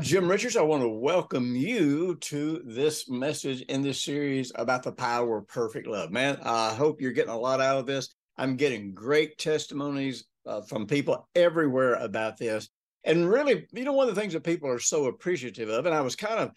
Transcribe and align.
I'm 0.00 0.06
Jim 0.06 0.30
Richards. 0.30 0.56
I 0.56 0.62
want 0.62 0.82
to 0.82 0.88
welcome 0.88 1.54
you 1.54 2.14
to 2.22 2.62
this 2.64 3.10
message 3.10 3.60
in 3.60 3.82
this 3.82 4.02
series 4.02 4.50
about 4.54 4.82
the 4.82 4.92
power 4.92 5.36
of 5.36 5.48
perfect 5.48 5.86
love. 5.86 6.10
Man, 6.10 6.38
I 6.42 6.72
hope 6.72 7.02
you're 7.02 7.12
getting 7.12 7.34
a 7.34 7.38
lot 7.38 7.60
out 7.60 7.76
of 7.76 7.84
this. 7.84 8.08
I'm 8.38 8.56
getting 8.56 8.94
great 8.94 9.36
testimonies 9.36 10.24
uh, 10.46 10.62
from 10.62 10.86
people 10.86 11.28
everywhere 11.34 11.96
about 11.96 12.38
this. 12.38 12.70
And 13.04 13.28
really, 13.28 13.66
you 13.72 13.84
know, 13.84 13.92
one 13.92 14.08
of 14.08 14.14
the 14.14 14.18
things 14.18 14.32
that 14.32 14.42
people 14.42 14.70
are 14.70 14.78
so 14.78 15.04
appreciative 15.04 15.68
of, 15.68 15.84
and 15.84 15.94
I 15.94 16.00
was 16.00 16.16
kind 16.16 16.40
of 16.40 16.52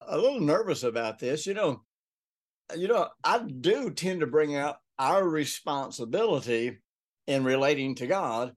a 0.00 0.16
little 0.16 0.40
nervous 0.40 0.82
about 0.82 1.18
this, 1.18 1.46
you 1.46 1.52
know, 1.52 1.82
you 2.74 2.88
know, 2.88 3.10
I 3.22 3.40
do 3.40 3.90
tend 3.90 4.20
to 4.20 4.26
bring 4.26 4.56
out 4.56 4.78
our 4.98 5.22
responsibility 5.22 6.78
in 7.26 7.44
relating 7.44 7.96
to 7.96 8.06
God 8.06 8.54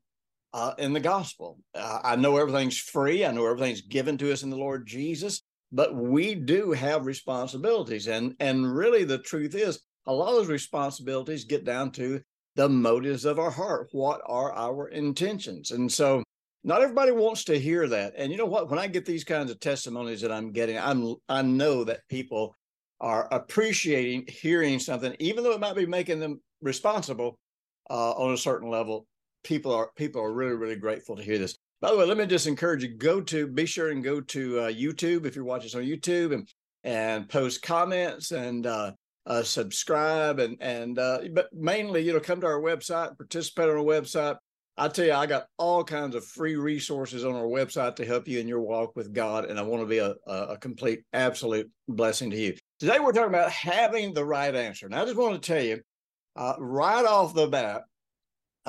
uh, 0.53 0.73
in 0.77 0.93
the 0.93 0.99
gospel. 0.99 1.59
Uh, 1.75 1.99
I 2.03 2.15
know 2.15 2.37
everything's 2.37 2.77
free. 2.77 3.25
I 3.25 3.31
know 3.31 3.45
everything's 3.45 3.81
given 3.81 4.17
to 4.19 4.31
us 4.31 4.43
in 4.43 4.49
the 4.49 4.57
Lord 4.57 4.87
Jesus, 4.87 5.43
but 5.71 5.95
we 5.95 6.35
do 6.35 6.71
have 6.71 7.05
responsibilities. 7.05 8.07
And, 8.07 8.35
and 8.39 8.75
really, 8.75 9.03
the 9.03 9.19
truth 9.19 9.55
is, 9.55 9.81
a 10.05 10.13
lot 10.13 10.29
of 10.29 10.35
those 10.35 10.47
responsibilities 10.47 11.43
get 11.43 11.65
down 11.65 11.91
to 11.91 12.21
the 12.55 12.67
motives 12.67 13.25
of 13.25 13.37
our 13.37 13.51
heart. 13.51 13.89
What 13.91 14.21
are 14.25 14.53
our 14.53 14.87
intentions? 14.87 15.71
And 15.71 15.91
so, 15.91 16.23
not 16.63 16.81
everybody 16.81 17.11
wants 17.11 17.45
to 17.45 17.59
hear 17.59 17.87
that. 17.87 18.13
And 18.17 18.31
you 18.31 18.37
know 18.37 18.45
what? 18.45 18.69
When 18.69 18.79
I 18.79 18.87
get 18.87 19.05
these 19.05 19.23
kinds 19.23 19.49
of 19.49 19.59
testimonies 19.59 20.21
that 20.21 20.31
I'm 20.31 20.51
getting, 20.51 20.77
I'm 20.77 21.15
I 21.29 21.41
know 21.41 21.83
that 21.85 22.07
people 22.09 22.55
are 22.99 23.29
appreciating 23.31 24.25
hearing 24.27 24.79
something, 24.79 25.15
even 25.19 25.43
though 25.43 25.53
it 25.53 25.61
might 25.61 25.75
be 25.75 25.85
making 25.85 26.19
them 26.19 26.41
responsible 26.61 27.39
uh, 27.89 28.11
on 28.11 28.33
a 28.33 28.37
certain 28.37 28.69
level 28.69 29.07
people 29.43 29.73
are 29.73 29.91
people 29.95 30.21
are 30.21 30.33
really 30.33 30.55
really 30.55 30.75
grateful 30.75 31.15
to 31.15 31.23
hear 31.23 31.37
this. 31.37 31.55
By 31.81 31.91
the 31.91 31.97
way, 31.97 32.05
let 32.05 32.17
me 32.17 32.25
just 32.25 32.47
encourage 32.47 32.83
you 32.83 32.89
go 32.89 33.21
to 33.21 33.47
be 33.47 33.65
sure 33.65 33.89
and 33.89 34.03
go 34.03 34.19
to 34.19 34.59
uh, 34.59 34.71
YouTube 34.71 35.25
if 35.25 35.35
you're 35.35 35.45
watching 35.45 35.65
this 35.65 35.75
on 35.75 35.83
YouTube 35.83 36.33
and 36.33 36.47
and 36.83 37.29
post 37.29 37.61
comments 37.61 38.31
and 38.31 38.65
uh, 38.65 38.91
uh, 39.25 39.43
subscribe 39.43 40.39
and 40.39 40.57
and 40.59 40.99
uh, 40.99 41.19
but 41.33 41.49
mainly 41.53 42.01
you 42.01 42.13
know 42.13 42.19
come 42.19 42.41
to 42.41 42.47
our 42.47 42.61
website, 42.61 43.17
participate 43.17 43.69
on 43.69 43.77
our 43.77 43.83
website. 43.83 44.37
I 44.77 44.87
tell 44.87 45.05
you, 45.05 45.13
I 45.13 45.25
got 45.25 45.47
all 45.57 45.83
kinds 45.83 46.15
of 46.15 46.25
free 46.25 46.55
resources 46.55 47.25
on 47.25 47.35
our 47.35 47.43
website 47.43 47.97
to 47.97 48.05
help 48.05 48.29
you 48.29 48.39
in 48.39 48.47
your 48.47 48.61
walk 48.61 48.95
with 48.95 49.13
God, 49.13 49.43
and 49.43 49.59
I 49.59 49.61
want 49.61 49.83
to 49.83 49.85
be 49.85 49.97
a, 49.97 50.15
a 50.25 50.57
complete, 50.57 51.01
absolute 51.11 51.69
blessing 51.89 52.29
to 52.29 52.37
you. 52.37 52.55
Today, 52.79 52.97
we're 52.99 53.11
talking 53.11 53.27
about 53.27 53.51
having 53.51 54.13
the 54.13 54.23
right 54.23 54.55
answer. 54.55 54.87
Now, 54.87 55.01
I 55.01 55.05
just 55.05 55.17
want 55.17 55.41
to 55.41 55.45
tell 55.45 55.61
you, 55.61 55.81
uh, 56.37 56.53
right 56.59 57.03
off 57.03 57.33
the 57.33 57.47
bat, 57.47 57.81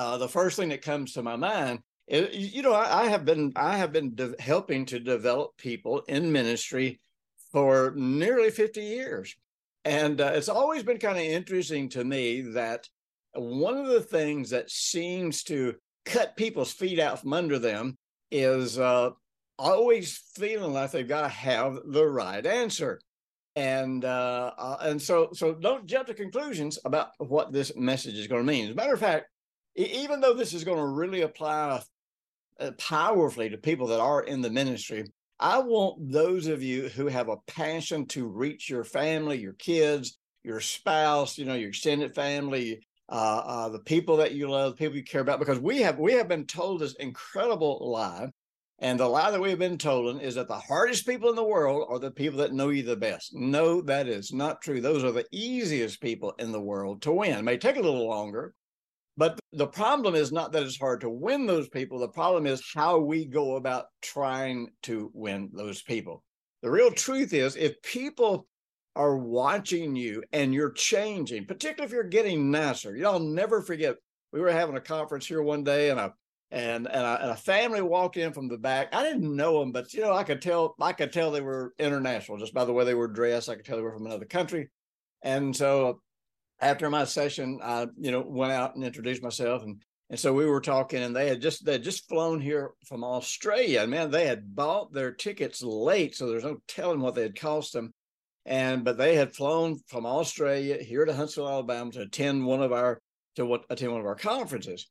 uh, 0.01 0.17
the 0.17 0.27
first 0.27 0.57
thing 0.57 0.69
that 0.69 0.81
comes 0.81 1.13
to 1.13 1.21
my 1.21 1.35
mind 1.35 1.79
is, 2.07 2.35
you 2.55 2.63
know, 2.63 2.73
I, 2.73 3.03
I 3.03 3.05
have 3.09 3.23
been 3.23 3.53
I 3.55 3.77
have 3.77 3.93
been 3.93 4.15
de- 4.15 4.33
helping 4.39 4.87
to 4.87 4.99
develop 4.99 5.55
people 5.57 5.99
in 6.07 6.31
ministry 6.31 6.99
for 7.51 7.93
nearly 7.95 8.49
50 8.49 8.81
years. 8.81 9.35
And 9.85 10.19
uh, 10.19 10.31
it's 10.33 10.49
always 10.49 10.81
been 10.81 10.97
kind 10.97 11.19
of 11.19 11.23
interesting 11.23 11.87
to 11.89 12.03
me 12.03 12.41
that 12.53 12.87
one 13.33 13.77
of 13.77 13.87
the 13.87 14.01
things 14.01 14.49
that 14.49 14.71
seems 14.71 15.43
to 15.43 15.75
cut 16.05 16.35
people's 16.35 16.73
feet 16.73 16.97
out 16.97 17.19
from 17.19 17.33
under 17.33 17.59
them 17.59 17.95
is 18.31 18.79
uh, 18.79 19.11
always 19.59 20.17
feeling 20.35 20.73
like 20.73 20.89
they've 20.89 21.07
got 21.07 21.21
to 21.21 21.27
have 21.27 21.77
the 21.85 22.07
right 22.07 22.43
answer. 22.43 22.99
And 23.55 24.03
uh, 24.03 24.51
uh, 24.57 24.77
and 24.81 24.99
so 24.99 25.29
so 25.33 25.53
don't 25.53 25.85
jump 25.85 26.07
to 26.07 26.15
conclusions 26.15 26.79
about 26.85 27.09
what 27.19 27.51
this 27.51 27.75
message 27.75 28.15
is 28.15 28.25
going 28.25 28.43
to 28.43 28.51
mean. 28.51 28.65
As 28.65 28.71
a 28.71 28.75
matter 28.75 28.93
of 28.93 28.99
fact, 28.99 29.27
even 29.75 30.21
though 30.21 30.33
this 30.33 30.53
is 30.53 30.63
going 30.63 30.77
to 30.77 30.85
really 30.85 31.21
apply 31.21 31.81
uh, 32.59 32.71
powerfully 32.77 33.49
to 33.49 33.57
people 33.57 33.87
that 33.87 33.99
are 33.99 34.23
in 34.23 34.41
the 34.41 34.49
ministry, 34.49 35.05
I 35.39 35.59
want 35.59 36.11
those 36.11 36.47
of 36.47 36.61
you 36.61 36.89
who 36.89 37.07
have 37.07 37.29
a 37.29 37.37
passion 37.47 38.05
to 38.07 38.27
reach 38.27 38.69
your 38.69 38.83
family, 38.83 39.39
your 39.39 39.53
kids, 39.53 40.17
your 40.43 40.59
spouse, 40.59 41.37
you 41.37 41.45
know, 41.45 41.55
your 41.55 41.69
extended 41.69 42.13
family, 42.13 42.81
uh, 43.09 43.41
uh, 43.45 43.69
the 43.69 43.79
people 43.79 44.17
that 44.17 44.33
you 44.33 44.49
love, 44.49 44.73
the 44.73 44.77
people 44.77 44.97
you 44.97 45.03
care 45.03 45.21
about, 45.21 45.39
because 45.39 45.59
we 45.59 45.81
have 45.81 45.97
we 45.97 46.13
have 46.13 46.27
been 46.27 46.45
told 46.45 46.79
this 46.79 46.93
incredible 46.95 47.79
lie, 47.91 48.29
and 48.79 48.99
the 48.99 49.07
lie 49.07 49.31
that 49.31 49.41
we've 49.41 49.59
been 49.59 49.77
told 49.77 50.21
is 50.21 50.35
that 50.35 50.47
the 50.47 50.57
hardest 50.57 51.05
people 51.05 51.29
in 51.29 51.35
the 51.35 51.43
world 51.43 51.87
are 51.89 51.99
the 51.99 52.11
people 52.11 52.39
that 52.39 52.53
know 52.53 52.69
you 52.69 52.83
the 52.83 52.95
best. 52.95 53.33
No, 53.33 53.81
that 53.81 54.07
is 54.07 54.31
not 54.33 54.61
true. 54.61 54.81
Those 54.81 55.03
are 55.03 55.11
the 55.11 55.27
easiest 55.31 56.01
people 56.01 56.33
in 56.39 56.51
the 56.51 56.61
world 56.61 57.01
to 57.03 57.11
win. 57.11 57.37
It 57.37 57.43
may 57.43 57.57
take 57.57 57.77
a 57.77 57.81
little 57.81 58.07
longer, 58.07 58.53
but 59.21 59.39
the 59.53 59.67
problem 59.67 60.15
is 60.15 60.31
not 60.31 60.51
that 60.51 60.63
it's 60.63 60.79
hard 60.79 61.01
to 61.01 61.09
win 61.11 61.45
those 61.45 61.69
people. 61.69 61.99
The 61.99 62.07
problem 62.07 62.47
is 62.47 62.71
how 62.73 62.97
we 62.97 63.25
go 63.25 63.55
about 63.55 63.85
trying 64.01 64.69
to 64.81 65.11
win 65.13 65.51
those 65.53 65.83
people. 65.83 66.23
The 66.63 66.71
real 66.71 66.89
truth 66.89 67.31
is 67.31 67.55
if 67.55 67.79
people 67.83 68.47
are 68.95 69.15
watching 69.15 69.95
you 69.95 70.23
and 70.33 70.55
you're 70.55 70.71
changing, 70.71 71.45
particularly 71.45 71.85
if 71.85 71.93
you're 71.93 72.03
getting 72.03 72.49
nicer, 72.49 72.97
I'll 73.05 73.19
never 73.19 73.61
forget. 73.61 73.97
We 74.33 74.39
were 74.39 74.51
having 74.51 74.75
a 74.75 74.81
conference 74.81 75.27
here 75.27 75.43
one 75.43 75.63
day 75.63 75.91
and 75.91 75.99
a 75.99 76.15
and 76.49 76.87
and 76.87 77.05
a, 77.05 77.21
and 77.21 77.29
a 77.29 77.35
family 77.35 77.83
walked 77.83 78.17
in 78.17 78.33
from 78.33 78.47
the 78.47 78.57
back. 78.57 78.87
I 78.91 79.03
didn't 79.03 79.35
know 79.35 79.59
them, 79.59 79.71
but 79.71 79.93
you 79.93 80.01
know, 80.01 80.13
I 80.13 80.23
could 80.23 80.41
tell 80.41 80.73
I 80.81 80.93
could 80.93 81.13
tell 81.13 81.29
they 81.29 81.41
were 81.41 81.75
international 81.77 82.39
just 82.39 82.55
by 82.55 82.65
the 82.65 82.73
way 82.73 82.85
they 82.85 82.95
were 82.95 83.07
dressed. 83.07 83.49
I 83.49 83.55
could 83.55 83.65
tell 83.65 83.77
they 83.77 83.83
were 83.83 83.93
from 83.93 84.07
another 84.07 84.25
country. 84.25 84.71
And 85.21 85.55
so 85.55 86.01
after 86.61 86.89
my 86.89 87.05
session, 87.05 87.59
I 87.61 87.87
you 87.97 88.11
know 88.11 88.21
went 88.21 88.51
out 88.51 88.75
and 88.75 88.83
introduced 88.83 89.23
myself, 89.23 89.63
and 89.63 89.81
and 90.09 90.19
so 90.19 90.33
we 90.33 90.45
were 90.45 90.61
talking, 90.61 91.01
and 91.01 91.15
they 91.15 91.27
had 91.27 91.41
just 91.41 91.65
they 91.65 91.73
had 91.73 91.83
just 91.83 92.07
flown 92.07 92.39
here 92.39 92.71
from 92.85 93.03
Australia. 93.03 93.85
Man, 93.87 94.11
they 94.11 94.27
had 94.27 94.55
bought 94.55 94.93
their 94.93 95.11
tickets 95.11 95.63
late, 95.63 96.15
so 96.15 96.27
there's 96.27 96.43
no 96.43 96.57
telling 96.67 96.99
what 96.99 97.15
they 97.15 97.23
had 97.23 97.39
cost 97.39 97.73
them. 97.73 97.93
And 98.45 98.83
but 98.83 98.97
they 98.97 99.15
had 99.15 99.35
flown 99.35 99.79
from 99.87 100.05
Australia 100.05 100.77
here 100.81 101.05
to 101.05 101.13
Huntsville, 101.13 101.49
Alabama, 101.49 101.91
to 101.91 102.01
attend 102.01 102.45
one 102.45 102.61
of 102.61 102.71
our 102.71 103.01
to 103.35 103.45
what 103.45 103.65
attend 103.69 103.91
one 103.91 104.01
of 104.01 104.07
our 104.07 104.15
conferences. 104.15 104.87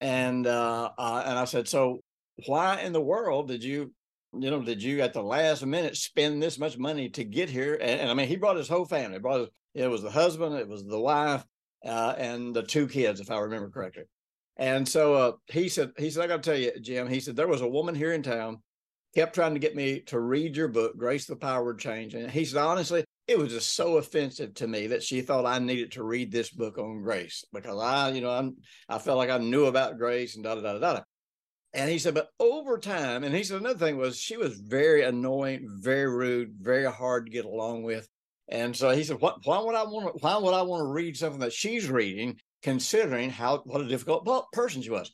And 0.00 0.46
uh, 0.46 0.90
uh, 0.96 1.22
and 1.26 1.38
I 1.38 1.44
said, 1.44 1.68
so 1.68 2.00
why 2.46 2.80
in 2.80 2.92
the 2.92 3.00
world 3.00 3.48
did 3.48 3.62
you 3.62 3.92
you 4.38 4.50
know, 4.50 4.62
did 4.62 4.82
you 4.82 5.00
at 5.00 5.12
the 5.12 5.22
last 5.22 5.64
minute 5.64 5.96
spend 5.96 6.42
this 6.42 6.58
much 6.58 6.78
money 6.78 7.08
to 7.10 7.24
get 7.24 7.48
here? 7.48 7.74
And, 7.74 8.00
and 8.00 8.10
I 8.10 8.14
mean, 8.14 8.28
he 8.28 8.36
brought 8.36 8.56
his 8.56 8.68
whole 8.68 8.84
family, 8.84 9.18
brought 9.18 9.40
his, 9.40 9.48
it 9.74 9.88
was 9.88 10.02
the 10.02 10.10
husband, 10.10 10.56
it 10.56 10.68
was 10.68 10.84
the 10.84 11.00
wife, 11.00 11.44
uh, 11.84 12.14
and 12.16 12.54
the 12.54 12.62
two 12.62 12.86
kids, 12.86 13.20
if 13.20 13.30
I 13.30 13.38
remember 13.38 13.70
correctly. 13.70 14.04
And 14.56 14.88
so 14.88 15.14
uh, 15.14 15.32
he 15.46 15.68
said, 15.68 15.90
he 15.98 16.10
said, 16.10 16.22
I 16.22 16.26
got 16.28 16.42
to 16.42 16.50
tell 16.50 16.58
you, 16.58 16.72
Jim, 16.80 17.08
he 17.08 17.20
said, 17.20 17.34
there 17.34 17.48
was 17.48 17.60
a 17.60 17.68
woman 17.68 17.94
here 17.94 18.12
in 18.12 18.22
town 18.22 18.58
kept 19.14 19.34
trying 19.34 19.54
to 19.54 19.60
get 19.60 19.76
me 19.76 20.00
to 20.00 20.18
read 20.18 20.56
your 20.56 20.68
book, 20.68 20.96
Grace 20.96 21.26
the 21.26 21.36
Power 21.36 21.70
of 21.70 21.78
Change. 21.78 22.14
And 22.14 22.30
he 22.30 22.44
said, 22.44 22.60
honestly, 22.60 23.04
it 23.26 23.38
was 23.38 23.52
just 23.52 23.74
so 23.74 23.96
offensive 23.96 24.54
to 24.54 24.66
me 24.66 24.88
that 24.88 25.02
she 25.02 25.22
thought 25.22 25.46
I 25.46 25.58
needed 25.58 25.92
to 25.92 26.02
read 26.02 26.30
this 26.30 26.50
book 26.50 26.78
on 26.78 27.02
grace 27.02 27.44
because 27.52 27.80
I, 27.80 28.10
you 28.10 28.20
know, 28.20 28.30
I'm, 28.30 28.56
I 28.88 28.98
felt 28.98 29.18
like 29.18 29.30
I 29.30 29.38
knew 29.38 29.66
about 29.66 29.98
grace 29.98 30.34
and 30.34 30.44
da 30.44 30.56
da 30.56 30.60
da 30.60 30.78
da. 30.78 31.00
And 31.72 31.90
he 31.90 31.98
said, 31.98 32.14
but 32.14 32.28
over 32.38 32.78
time, 32.78 33.24
and 33.24 33.34
he 33.34 33.42
said 33.42 33.60
another 33.60 33.78
thing 33.78 33.96
was 33.96 34.18
she 34.18 34.36
was 34.36 34.58
very 34.58 35.02
annoying, 35.02 35.66
very 35.80 36.08
rude, 36.08 36.54
very 36.60 36.84
hard 36.84 37.26
to 37.26 37.32
get 37.32 37.44
along 37.44 37.82
with. 37.82 38.08
And 38.48 38.76
so 38.76 38.90
he 38.90 39.04
said, 39.04 39.20
"What? 39.20 39.38
Why 39.44 39.58
would 39.60 39.74
I 39.74 39.84
want 39.84 40.06
to? 40.06 40.22
Why 40.22 40.36
would 40.36 40.54
I 40.54 40.62
want 40.62 40.82
to 40.82 40.92
read 40.92 41.16
something 41.16 41.40
that 41.40 41.52
she's 41.52 41.88
reading, 41.88 42.38
considering 42.62 43.30
how 43.30 43.58
what 43.64 43.80
a 43.80 43.88
difficult 43.88 44.26
person 44.52 44.82
she 44.82 44.90
was?" 44.90 45.12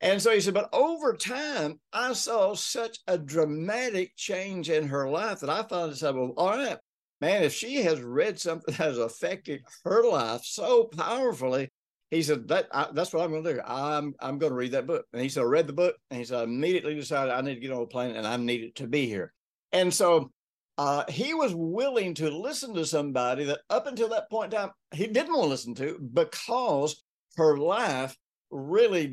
And 0.00 0.20
so 0.20 0.32
he 0.32 0.40
said, 0.40 0.54
"But 0.54 0.70
over 0.72 1.14
time, 1.14 1.80
I 1.92 2.14
saw 2.14 2.54
such 2.54 2.98
a 3.06 3.18
dramatic 3.18 4.16
change 4.16 4.70
in 4.70 4.88
her 4.88 5.08
life 5.10 5.40
that 5.40 5.50
I 5.50 5.66
I 5.70 5.92
said, 5.92 6.14
well, 6.14 6.32
all 6.38 6.56
right, 6.56 6.78
man, 7.20 7.42
if 7.42 7.52
she 7.52 7.82
has 7.82 8.00
read 8.00 8.40
something 8.40 8.74
that 8.78 8.84
has 8.84 8.98
affected 8.98 9.62
her 9.84 10.04
life 10.04 10.42
so 10.44 10.84
powerfully." 10.84 11.70
He 12.10 12.24
said 12.24 12.48
that 12.48 12.66
I, 12.72 12.88
that's 12.92 13.12
what 13.12 13.22
I'm 13.22 13.30
going 13.30 13.44
to 13.44 13.54
do. 13.54 13.60
I'm 13.64 14.14
I'm 14.20 14.38
going 14.38 14.50
to 14.50 14.56
read 14.56 14.72
that 14.72 14.86
book. 14.86 15.06
And 15.12 15.22
he 15.22 15.28
said 15.28 15.42
I 15.42 15.44
read 15.44 15.66
the 15.66 15.72
book, 15.72 15.96
and 16.10 16.18
he 16.18 16.24
said 16.24 16.40
I 16.40 16.44
immediately 16.44 16.94
decided 16.94 17.32
I 17.32 17.40
need 17.40 17.54
to 17.54 17.60
get 17.60 17.70
on 17.70 17.82
a 17.82 17.86
plane, 17.86 18.16
and 18.16 18.26
I 18.26 18.36
needed 18.36 18.74
to 18.76 18.88
be 18.88 19.06
here. 19.06 19.32
And 19.72 19.94
so 19.94 20.32
uh, 20.82 21.02
he 21.08 21.34
was 21.34 21.52
willing 21.54 22.14
to 22.14 22.30
listen 22.30 22.72
to 22.74 22.86
somebody 22.86 23.44
that 23.44 23.60
up 23.68 23.86
until 23.86 24.08
that 24.08 24.30
point 24.30 24.52
in 24.52 24.60
time 24.60 24.70
he 24.92 25.06
didn't 25.06 25.34
want 25.34 25.44
to 25.44 25.54
listen 25.54 25.74
to 25.74 25.98
because 26.22 27.02
her 27.36 27.56
life 27.56 28.16
really 28.50 29.06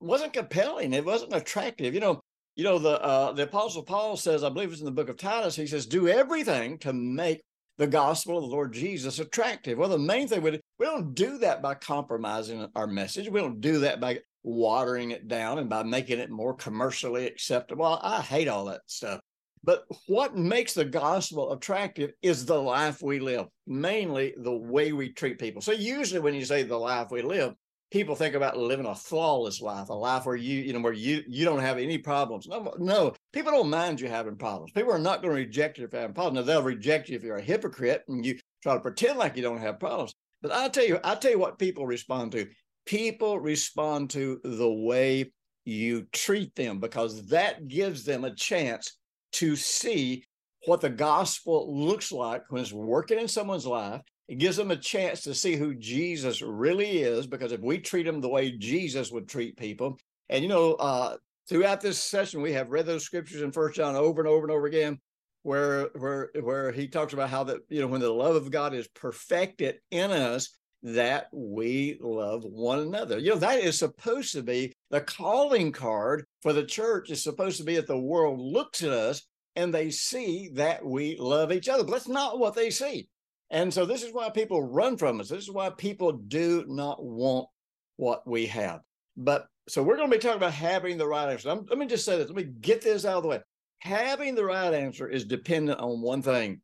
wasn't 0.00 0.32
compelling. 0.40 0.92
It 0.92 1.04
wasn't 1.12 1.34
attractive. 1.40 1.94
You 1.94 2.00
know, 2.00 2.16
You 2.56 2.64
know, 2.64 2.78
the 2.78 2.96
uh, 3.02 3.32
the 3.32 3.44
Apostle 3.50 3.82
Paul 3.82 4.16
says, 4.16 4.44
I 4.44 4.48
believe 4.48 4.70
it's 4.70 4.80
in 4.80 4.86
the 4.86 5.00
book 5.00 5.08
of 5.08 5.16
Titus, 5.16 5.56
he 5.56 5.66
says, 5.66 5.86
do 5.86 6.06
everything 6.06 6.78
to 6.78 6.92
make 6.92 7.40
the 7.78 7.86
gospel 7.88 8.36
of 8.36 8.44
the 8.44 8.54
Lord 8.56 8.72
Jesus 8.72 9.18
attractive. 9.18 9.76
Well, 9.78 9.88
the 9.88 9.98
main 9.98 10.28
thing 10.28 10.40
we 10.42 10.60
we 10.78 10.86
don't 10.86 11.14
do 11.14 11.38
that 11.38 11.62
by 11.62 11.74
compromising 11.74 12.68
our 12.76 12.86
message. 12.86 13.28
We 13.28 13.40
don't 13.40 13.60
do 13.60 13.80
that 13.80 13.98
by 13.98 14.20
watering 14.44 15.10
it 15.10 15.26
down 15.26 15.58
and 15.58 15.68
by 15.68 15.82
making 15.82 16.20
it 16.20 16.30
more 16.30 16.54
commercially 16.54 17.26
acceptable. 17.26 17.98
I 18.02 18.20
hate 18.20 18.48
all 18.48 18.66
that 18.66 18.82
stuff. 18.86 19.20
But 19.64 19.84
what 20.08 20.36
makes 20.36 20.74
the 20.74 20.84
gospel 20.84 21.52
attractive 21.52 22.12
is 22.20 22.44
the 22.44 22.60
life 22.60 23.02
we 23.02 23.18
live, 23.18 23.46
mainly 23.66 24.34
the 24.36 24.54
way 24.54 24.92
we 24.92 25.12
treat 25.12 25.38
people. 25.38 25.62
So 25.62 25.72
usually 25.72 26.20
when 26.20 26.34
you 26.34 26.44
say 26.44 26.62
the 26.62 26.76
life 26.76 27.10
we 27.10 27.22
live, 27.22 27.54
people 27.90 28.14
think 28.14 28.34
about 28.34 28.58
living 28.58 28.84
a 28.84 28.94
flawless 28.94 29.62
life, 29.62 29.88
a 29.88 29.94
life 29.94 30.26
where 30.26 30.36
you, 30.36 30.60
you 30.60 30.74
know, 30.74 30.80
where 30.80 30.92
you 30.92 31.22
you 31.26 31.46
don't 31.46 31.60
have 31.60 31.78
any 31.78 31.96
problems. 31.96 32.46
No, 32.46 32.74
no, 32.78 33.14
people 33.32 33.52
don't 33.52 33.70
mind 33.70 34.02
you 34.02 34.08
having 34.08 34.36
problems. 34.36 34.72
People 34.72 34.92
are 34.92 34.98
not 34.98 35.22
going 35.22 35.34
to 35.34 35.40
reject 35.40 35.78
you 35.78 35.84
if 35.84 35.94
you 35.94 35.98
have 35.98 36.14
problems. 36.14 36.34
Now 36.36 36.42
they'll 36.42 36.62
reject 36.62 37.08
you 37.08 37.16
if 37.16 37.22
you're 37.22 37.36
a 37.36 37.42
hypocrite 37.42 38.04
and 38.08 38.24
you 38.24 38.38
try 38.62 38.74
to 38.74 38.80
pretend 38.80 39.18
like 39.18 39.34
you 39.34 39.42
don't 39.42 39.62
have 39.62 39.80
problems. 39.80 40.14
But 40.42 40.52
I 40.52 40.68
tell 40.68 40.84
you, 40.84 41.00
I 41.02 41.14
tell 41.14 41.30
you 41.30 41.38
what 41.38 41.58
people 41.58 41.86
respond 41.86 42.32
to. 42.32 42.48
People 42.84 43.40
respond 43.40 44.10
to 44.10 44.40
the 44.44 44.70
way 44.70 45.32
you 45.64 46.06
treat 46.12 46.54
them 46.54 46.80
because 46.80 47.28
that 47.28 47.66
gives 47.66 48.04
them 48.04 48.24
a 48.24 48.34
chance 48.34 48.98
to 49.34 49.56
see 49.56 50.24
what 50.66 50.80
the 50.80 50.90
gospel 50.90 51.72
looks 51.74 52.10
like 52.10 52.42
when 52.50 52.62
it's 52.62 52.72
working 52.72 53.18
in 53.18 53.28
someone's 53.28 53.66
life. 53.66 54.00
It 54.28 54.38
gives 54.38 54.56
them 54.56 54.70
a 54.70 54.76
chance 54.76 55.22
to 55.22 55.34
see 55.34 55.56
who 55.56 55.74
Jesus 55.74 56.40
really 56.40 57.02
is, 57.02 57.26
because 57.26 57.52
if 57.52 57.60
we 57.60 57.78
treat 57.78 58.04
them 58.04 58.20
the 58.20 58.28
way 58.28 58.52
Jesus 58.52 59.10
would 59.10 59.28
treat 59.28 59.58
people, 59.58 59.98
and 60.30 60.42
you 60.42 60.48
know, 60.48 60.74
uh, 60.74 61.16
throughout 61.48 61.82
this 61.82 62.02
session, 62.02 62.40
we 62.40 62.52
have 62.52 62.70
read 62.70 62.86
those 62.86 63.04
scriptures 63.04 63.42
in 63.42 63.52
First 63.52 63.76
John 63.76 63.96
over 63.96 64.22
and 64.22 64.28
over 64.28 64.44
and 64.44 64.52
over 64.52 64.66
again, 64.66 64.98
where 65.42 65.90
where 65.94 66.30
where 66.40 66.72
he 66.72 66.88
talks 66.88 67.12
about 67.12 67.28
how 67.28 67.44
that 67.44 67.58
you 67.68 67.82
know 67.82 67.86
when 67.86 68.00
the 68.00 68.10
love 68.10 68.34
of 68.34 68.50
God 68.50 68.74
is 68.74 68.88
perfected 68.88 69.76
in 69.90 70.10
us, 70.10 70.56
that 70.84 71.28
we 71.32 71.96
love 72.00 72.44
one 72.44 72.80
another. 72.80 73.18
You 73.18 73.30
know, 73.30 73.38
that 73.38 73.58
is 73.58 73.78
supposed 73.78 74.32
to 74.32 74.42
be 74.42 74.74
the 74.90 75.00
calling 75.00 75.72
card 75.72 76.26
for 76.42 76.52
the 76.52 76.64
church, 76.64 77.10
is 77.10 77.24
supposed 77.24 77.56
to 77.56 77.64
be 77.64 77.76
that 77.76 77.86
the 77.86 77.98
world 77.98 78.38
looks 78.38 78.82
at 78.82 78.90
us 78.90 79.22
and 79.56 79.72
they 79.72 79.90
see 79.90 80.50
that 80.54 80.84
we 80.84 81.16
love 81.18 81.52
each 81.52 81.70
other. 81.70 81.84
But 81.84 81.92
that's 81.92 82.08
not 82.08 82.38
what 82.38 82.54
they 82.54 82.68
see. 82.68 83.08
And 83.50 83.72
so 83.72 83.86
this 83.86 84.02
is 84.02 84.12
why 84.12 84.28
people 84.28 84.62
run 84.62 84.98
from 84.98 85.20
us. 85.20 85.30
This 85.30 85.44
is 85.44 85.50
why 85.50 85.70
people 85.70 86.12
do 86.12 86.64
not 86.68 87.02
want 87.02 87.48
what 87.96 88.26
we 88.26 88.46
have. 88.46 88.80
But 89.16 89.46
so 89.68 89.82
we're 89.82 89.96
going 89.96 90.10
to 90.10 90.16
be 90.16 90.20
talking 90.20 90.36
about 90.36 90.52
having 90.52 90.98
the 90.98 91.06
right 91.06 91.30
answer. 91.30 91.48
I'm, 91.48 91.64
let 91.70 91.78
me 91.78 91.86
just 91.86 92.04
say 92.04 92.18
this. 92.18 92.28
Let 92.28 92.36
me 92.36 92.52
get 92.60 92.82
this 92.82 93.06
out 93.06 93.18
of 93.18 93.22
the 93.22 93.28
way. 93.30 93.40
Having 93.78 94.34
the 94.34 94.44
right 94.44 94.74
answer 94.74 95.08
is 95.08 95.24
dependent 95.24 95.80
on 95.80 96.02
one 96.02 96.20
thing. 96.20 96.60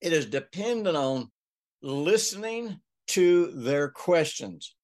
It 0.00 0.12
is 0.12 0.26
dependent 0.26 0.96
on 0.96 1.30
listening 1.82 2.78
to 3.10 3.52
their 3.52 3.88
questions. 3.90 4.74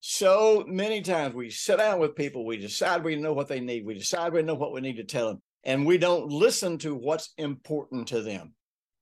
So 0.00 0.64
many 0.66 1.00
times 1.00 1.34
we 1.34 1.50
sit 1.50 1.78
down 1.78 2.00
with 2.00 2.16
people, 2.16 2.44
we 2.44 2.56
decide 2.56 3.04
we 3.04 3.16
know 3.16 3.32
what 3.32 3.48
they 3.48 3.60
need, 3.60 3.86
we 3.86 3.94
decide 3.94 4.32
we 4.32 4.42
know 4.42 4.54
what 4.54 4.72
we 4.72 4.80
need 4.80 4.96
to 4.96 5.04
tell 5.04 5.28
them, 5.28 5.42
and 5.64 5.86
we 5.86 5.96
don't 5.96 6.28
listen 6.28 6.78
to 6.78 6.94
what's 6.94 7.32
important 7.38 8.08
to 8.08 8.20
them. 8.20 8.54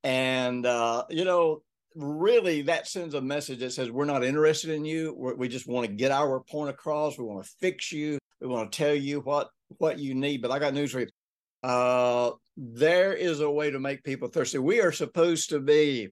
And, 0.02 0.66
uh, 0.66 1.04
you 1.08 1.24
know, 1.24 1.62
really 1.96 2.62
that 2.62 2.86
sends 2.86 3.14
a 3.14 3.20
message 3.20 3.60
that 3.60 3.72
says 3.72 3.90
we're 3.90 4.04
not 4.04 4.24
interested 4.24 4.70
in 4.70 4.84
you. 4.84 5.14
We're, 5.16 5.34
we 5.34 5.48
just 5.48 5.66
want 5.66 5.86
to 5.86 5.92
get 5.92 6.10
our 6.10 6.40
point 6.40 6.70
across. 6.70 7.18
We 7.18 7.24
want 7.24 7.44
to 7.44 7.50
fix 7.60 7.92
you. 7.92 8.18
We 8.40 8.46
want 8.46 8.70
to 8.70 8.76
tell 8.76 8.94
you 8.94 9.20
what 9.20 9.48
what 9.78 9.98
you 9.98 10.14
need. 10.14 10.42
But 10.42 10.50
I 10.50 10.58
got 10.58 10.74
news 10.74 10.92
for 10.92 11.00
you. 11.00 11.08
Uh, 11.62 12.32
there 12.56 13.12
is 13.12 13.40
a 13.40 13.50
way 13.50 13.70
to 13.70 13.80
make 13.80 14.04
people 14.04 14.28
thirsty. 14.28 14.58
We 14.58 14.80
are 14.80 14.92
supposed 14.92 15.50
to 15.50 15.60
be 15.60 16.08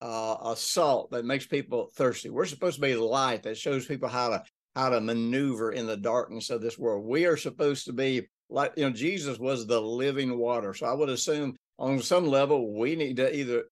uh, 0.00 0.36
a 0.44 0.56
salt 0.56 1.10
that 1.10 1.24
makes 1.24 1.46
people 1.46 1.90
thirsty. 1.94 2.30
We're 2.30 2.46
supposed 2.46 2.76
to 2.76 2.82
be 2.82 2.94
light 2.94 3.42
that 3.44 3.56
shows 3.56 3.86
people 3.86 4.08
how 4.08 4.30
to 4.30 4.42
how 4.76 4.90
to 4.90 5.00
maneuver 5.00 5.72
in 5.72 5.86
the 5.86 5.96
darkness 5.96 6.50
of 6.50 6.60
this 6.60 6.78
world. 6.78 7.04
We 7.04 7.26
are 7.26 7.36
supposed 7.36 7.86
to 7.86 7.92
be 7.92 8.28
like 8.48 8.72
you 8.76 8.84
know 8.84 8.94
Jesus 8.94 9.38
was 9.38 9.66
the 9.66 9.80
living 9.80 10.38
water. 10.38 10.74
So 10.74 10.86
I 10.86 10.94
would 10.94 11.08
assume 11.08 11.56
on 11.78 12.00
some 12.00 12.26
level 12.26 12.78
we 12.78 12.96
need 12.96 13.16
to 13.16 13.36
either 13.36 13.64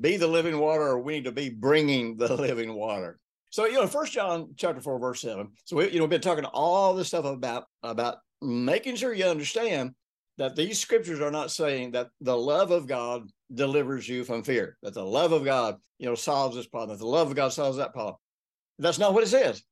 be 0.00 0.16
the 0.16 0.26
living 0.26 0.58
water 0.58 0.82
or 0.82 1.00
we 1.00 1.14
need 1.14 1.24
to 1.24 1.32
be 1.32 1.48
bringing 1.48 2.16
the 2.16 2.34
living 2.36 2.74
water. 2.74 3.18
So 3.50 3.66
you 3.66 3.74
know, 3.74 3.86
First 3.86 4.12
John 4.12 4.54
chapter 4.56 4.80
four 4.80 4.98
verse 4.98 5.20
seven. 5.20 5.48
So 5.64 5.76
we 5.76 5.90
you 5.90 5.98
know 5.98 6.04
we've 6.04 6.10
been 6.10 6.20
talking 6.20 6.44
all 6.44 6.94
this 6.94 7.08
stuff 7.08 7.24
about 7.24 7.64
about 7.82 8.18
making 8.40 8.96
sure 8.96 9.14
you 9.14 9.24
understand 9.24 9.94
that 10.38 10.56
these 10.56 10.78
scriptures 10.78 11.20
are 11.20 11.30
not 11.30 11.50
saying 11.50 11.92
that 11.92 12.08
the 12.20 12.36
love 12.36 12.70
of 12.70 12.86
God 12.86 13.28
delivers 13.54 14.08
you 14.08 14.24
from 14.24 14.42
fear, 14.42 14.76
that 14.82 14.94
the 14.94 15.04
love 15.04 15.32
of 15.32 15.44
God, 15.44 15.76
you 15.98 16.06
know, 16.06 16.14
solves 16.14 16.56
this 16.56 16.66
problem, 16.66 16.96
that 16.96 17.02
the 17.02 17.08
love 17.08 17.30
of 17.30 17.36
God 17.36 17.52
solves 17.52 17.76
that 17.76 17.92
problem. 17.92 18.16
That's 18.78 18.98
not 18.98 19.14
what 19.14 19.22
it 19.22 19.28
says. 19.28 19.62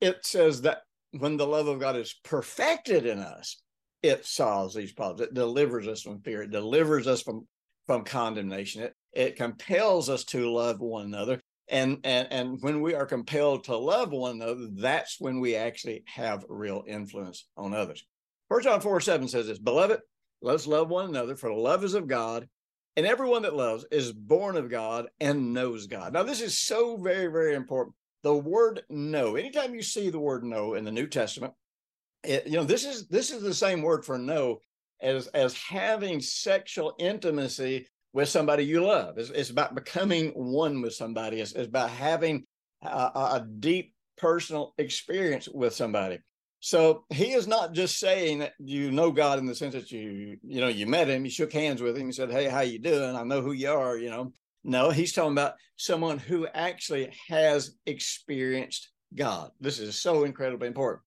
It 0.00 0.24
says 0.24 0.62
that 0.62 0.82
when 1.12 1.36
the 1.36 1.46
love 1.46 1.68
of 1.68 1.80
God 1.80 1.96
is 1.96 2.14
perfected 2.24 3.06
in 3.06 3.18
us, 3.18 3.60
it 4.02 4.26
solves 4.26 4.74
these 4.74 4.92
problems. 4.92 5.22
It 5.22 5.34
delivers 5.34 5.88
us 5.88 6.02
from 6.02 6.20
fear. 6.20 6.42
It 6.42 6.50
delivers 6.50 7.06
us 7.06 7.22
from 7.22 7.46
from 7.86 8.04
condemnation. 8.04 8.82
It 8.82 8.94
it 9.12 9.36
compels 9.36 10.10
us 10.10 10.24
to 10.24 10.50
love 10.50 10.80
one 10.80 11.06
another. 11.06 11.40
And 11.68 11.98
and 12.04 12.28
and 12.30 12.58
when 12.60 12.82
we 12.82 12.94
are 12.94 13.06
compelled 13.06 13.64
to 13.64 13.76
love 13.76 14.10
one 14.12 14.42
another, 14.42 14.68
that's 14.74 15.16
when 15.18 15.40
we 15.40 15.56
actually 15.56 16.02
have 16.06 16.44
real 16.48 16.84
influence 16.86 17.46
on 17.56 17.72
others. 17.72 18.04
First 18.48 18.64
John 18.64 18.80
4 18.80 19.00
7 19.00 19.28
says 19.28 19.46
this, 19.46 19.58
Beloved, 19.58 20.00
let's 20.42 20.66
love 20.66 20.88
one 20.88 21.08
another, 21.08 21.36
for 21.36 21.48
the 21.48 21.56
love 21.56 21.82
is 21.84 21.94
of 21.94 22.06
God, 22.06 22.46
and 22.96 23.06
everyone 23.06 23.42
that 23.42 23.56
loves 23.56 23.84
is 23.90 24.12
born 24.12 24.56
of 24.56 24.70
God 24.70 25.08
and 25.20 25.52
knows 25.52 25.86
God. 25.86 26.12
Now, 26.12 26.22
this 26.22 26.40
is 26.40 26.58
so 26.58 26.96
very, 26.96 27.26
very 27.26 27.54
important. 27.54 27.94
The 28.22 28.34
word 28.34 28.82
know, 28.88 29.36
anytime 29.36 29.74
you 29.74 29.82
see 29.82 30.10
the 30.10 30.18
word 30.18 30.44
know 30.44 30.74
in 30.74 30.84
the 30.84 30.92
New 30.92 31.06
Testament, 31.06 31.52
it, 32.22 32.46
you 32.46 32.54
know, 32.54 32.64
this 32.64 32.84
is 32.84 33.06
this 33.08 33.30
is 33.30 33.42
the 33.42 33.52
same 33.52 33.82
word 33.82 34.04
for 34.04 34.16
know 34.16 34.60
as 35.02 35.26
as 35.28 35.54
having 35.54 36.20
sexual 36.20 36.94
intimacy 36.98 37.86
with 38.14 38.28
somebody 38.28 38.64
you 38.64 38.82
love. 38.82 39.18
It's, 39.18 39.30
it's 39.30 39.50
about 39.50 39.74
becoming 39.74 40.30
one 40.30 40.80
with 40.80 40.94
somebody. 40.94 41.40
It's, 41.40 41.52
it's 41.52 41.68
about 41.68 41.90
having 41.90 42.44
a, 42.82 42.88
a 42.88 43.46
deep 43.58 43.92
personal 44.16 44.72
experience 44.78 45.48
with 45.48 45.74
somebody. 45.74 46.20
So 46.64 47.04
he 47.10 47.34
is 47.34 47.46
not 47.46 47.74
just 47.74 47.98
saying 47.98 48.38
that 48.38 48.54
you 48.58 48.90
know 48.90 49.10
God 49.10 49.38
in 49.38 49.44
the 49.44 49.54
sense 49.54 49.74
that 49.74 49.92
you, 49.92 50.38
you 50.42 50.62
know, 50.62 50.68
you 50.68 50.86
met 50.86 51.10
him, 51.10 51.26
you 51.26 51.30
shook 51.30 51.52
hands 51.52 51.82
with 51.82 51.94
him, 51.94 52.06
you 52.06 52.12
said, 52.14 52.30
Hey, 52.30 52.48
how 52.48 52.62
you 52.62 52.78
doing? 52.78 53.14
I 53.14 53.22
know 53.22 53.42
who 53.42 53.52
you 53.52 53.68
are, 53.68 53.98
you 53.98 54.08
know. 54.08 54.32
No, 54.64 54.88
he's 54.88 55.12
talking 55.12 55.32
about 55.32 55.56
someone 55.76 56.16
who 56.16 56.46
actually 56.54 57.12
has 57.28 57.76
experienced 57.84 58.92
God. 59.14 59.50
This 59.60 59.78
is 59.78 60.00
so 60.00 60.24
incredibly 60.24 60.66
important. 60.66 61.02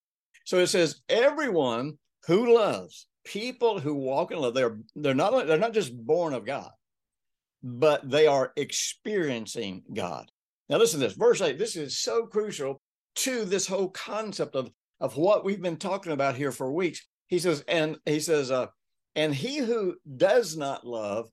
So 0.46 0.60
it 0.60 0.68
says, 0.68 1.02
everyone 1.10 1.98
who 2.28 2.54
loves, 2.54 3.08
people 3.26 3.80
who 3.80 3.96
walk 3.96 4.32
in 4.32 4.38
love, 4.38 4.54
they're 4.54 4.78
they're 4.96 5.16
not 5.16 5.48
they're 5.48 5.58
not 5.58 5.74
just 5.74 5.92
born 6.06 6.36
of 6.36 6.46
God, 6.46 6.70
but 7.64 8.08
they 8.08 8.28
are 8.28 8.54
experiencing 8.58 9.82
God. 9.92 10.30
Now 10.70 10.78
listen 10.78 11.00
to 11.00 11.08
this, 11.08 11.16
verse 11.16 11.42
8. 11.42 11.58
This 11.58 11.76
is 11.76 11.98
so 11.98 12.28
crucial 12.28 12.80
to 13.16 13.44
this 13.44 13.66
whole 13.66 13.90
concept 13.90 14.56
of 14.56 14.70
of 15.00 15.18
what 15.18 15.46
we've 15.46 15.62
been 15.62 15.78
talking 15.78 16.12
about 16.12 16.36
here 16.36 16.52
for 16.52 16.72
weeks. 16.72 17.06
He 17.28 17.40
says, 17.40 17.64
and 17.68 17.98
he 18.06 18.20
says, 18.20 18.52
uh, 18.52 18.68
and 19.16 19.34
he 19.34 19.58
who 19.58 19.96
does 20.16 20.56
not 20.56 20.86
love 20.86 21.30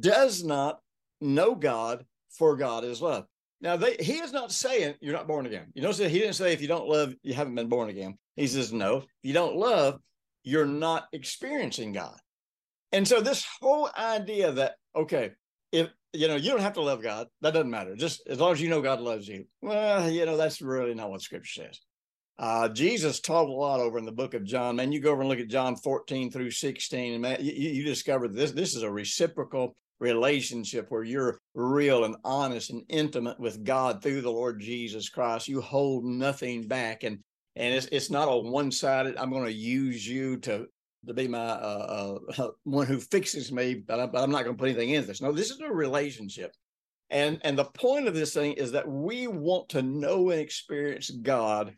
does 0.00 0.44
not 0.44 0.80
know 1.20 1.54
God, 1.54 2.04
for 2.30 2.56
God 2.56 2.84
is 2.84 3.02
love. 3.02 3.26
Now, 3.60 3.76
they, 3.76 3.96
he 3.98 4.14
is 4.14 4.32
not 4.32 4.52
saying 4.52 4.94
you're 5.00 5.14
not 5.14 5.26
born 5.26 5.46
again. 5.46 5.66
You 5.74 5.82
notice 5.82 5.98
that 5.98 6.10
he 6.10 6.18
didn't 6.18 6.34
say 6.34 6.52
if 6.52 6.60
you 6.60 6.68
don't 6.68 6.88
love, 6.88 7.14
you 7.22 7.34
haven't 7.34 7.54
been 7.54 7.68
born 7.68 7.88
again. 7.88 8.18
He 8.36 8.46
says, 8.46 8.72
no, 8.72 8.98
if 8.98 9.04
you 9.22 9.32
don't 9.32 9.56
love, 9.56 10.00
you're 10.42 10.66
not 10.66 11.06
experiencing 11.12 11.92
God. 11.92 12.16
And 12.92 13.06
so, 13.06 13.20
this 13.20 13.46
whole 13.60 13.90
idea 13.98 14.52
that, 14.52 14.74
okay, 14.94 15.32
if 15.72 15.88
you 16.12 16.28
know, 16.28 16.36
you 16.36 16.50
don't 16.50 16.60
have 16.60 16.74
to 16.74 16.82
love 16.82 17.02
God, 17.02 17.26
that 17.42 17.52
doesn't 17.52 17.70
matter. 17.70 17.94
Just 17.96 18.22
as 18.28 18.40
long 18.40 18.52
as 18.52 18.60
you 18.60 18.68
know 18.68 18.80
God 18.80 19.00
loves 19.00 19.26
you. 19.28 19.46
Well, 19.60 20.08
you 20.08 20.24
know, 20.24 20.36
that's 20.36 20.62
really 20.62 20.94
not 20.94 21.10
what 21.10 21.20
scripture 21.20 21.64
says. 21.64 21.80
Uh, 22.38 22.68
Jesus 22.68 23.20
taught 23.20 23.48
a 23.48 23.52
lot 23.52 23.80
over 23.80 23.98
in 23.98 24.04
the 24.04 24.12
book 24.12 24.34
of 24.34 24.44
John. 24.44 24.76
Man, 24.76 24.92
you 24.92 25.00
go 25.00 25.12
over 25.12 25.22
and 25.22 25.28
look 25.28 25.38
at 25.38 25.48
John 25.48 25.74
14 25.74 26.30
through 26.30 26.50
16, 26.50 27.14
and 27.14 27.22
man, 27.22 27.38
you, 27.40 27.52
you 27.52 27.82
discover 27.82 28.28
this. 28.28 28.52
This 28.52 28.76
is 28.76 28.82
a 28.82 28.90
reciprocal 28.90 29.74
relationship 30.00 30.86
where 30.90 31.02
you're 31.02 31.38
real 31.54 32.04
and 32.04 32.16
honest 32.24 32.70
and 32.70 32.82
intimate 32.90 33.40
with 33.40 33.64
God 33.64 34.02
through 34.02 34.20
the 34.20 34.30
Lord 34.30 34.60
Jesus 34.60 35.08
Christ. 35.08 35.48
You 35.48 35.62
hold 35.62 36.04
nothing 36.04 36.68
back, 36.68 37.04
and 37.04 37.18
and 37.54 37.74
it's 37.74 37.86
it's 37.86 38.10
not 38.10 38.28
a 38.28 38.36
one 38.36 38.70
sided. 38.70 39.16
I'm 39.16 39.30
going 39.30 39.46
to 39.46 39.52
use 39.52 40.06
you 40.06 40.36
to 40.40 40.66
to 41.06 41.14
be 41.14 41.28
my 41.28 41.38
uh, 41.38 42.18
uh, 42.36 42.48
one 42.64 42.86
who 42.86 42.98
fixes 42.98 43.50
me, 43.50 43.74
but, 43.74 44.00
I, 44.00 44.06
but 44.06 44.22
I'm 44.22 44.30
not 44.30 44.44
going 44.44 44.56
to 44.56 44.60
put 44.60 44.68
anything 44.68 44.90
in 44.90 45.06
this. 45.06 45.22
No, 45.22 45.32
this 45.32 45.50
is 45.50 45.60
a 45.60 45.72
relationship. 45.72 46.52
And 47.08 47.40
and 47.44 47.56
the 47.56 47.64
point 47.64 48.08
of 48.08 48.14
this 48.14 48.34
thing 48.34 48.54
is 48.54 48.72
that 48.72 48.86
we 48.86 49.26
want 49.26 49.70
to 49.70 49.82
know 49.82 50.30
and 50.30 50.40
experience 50.40 51.08
God 51.08 51.74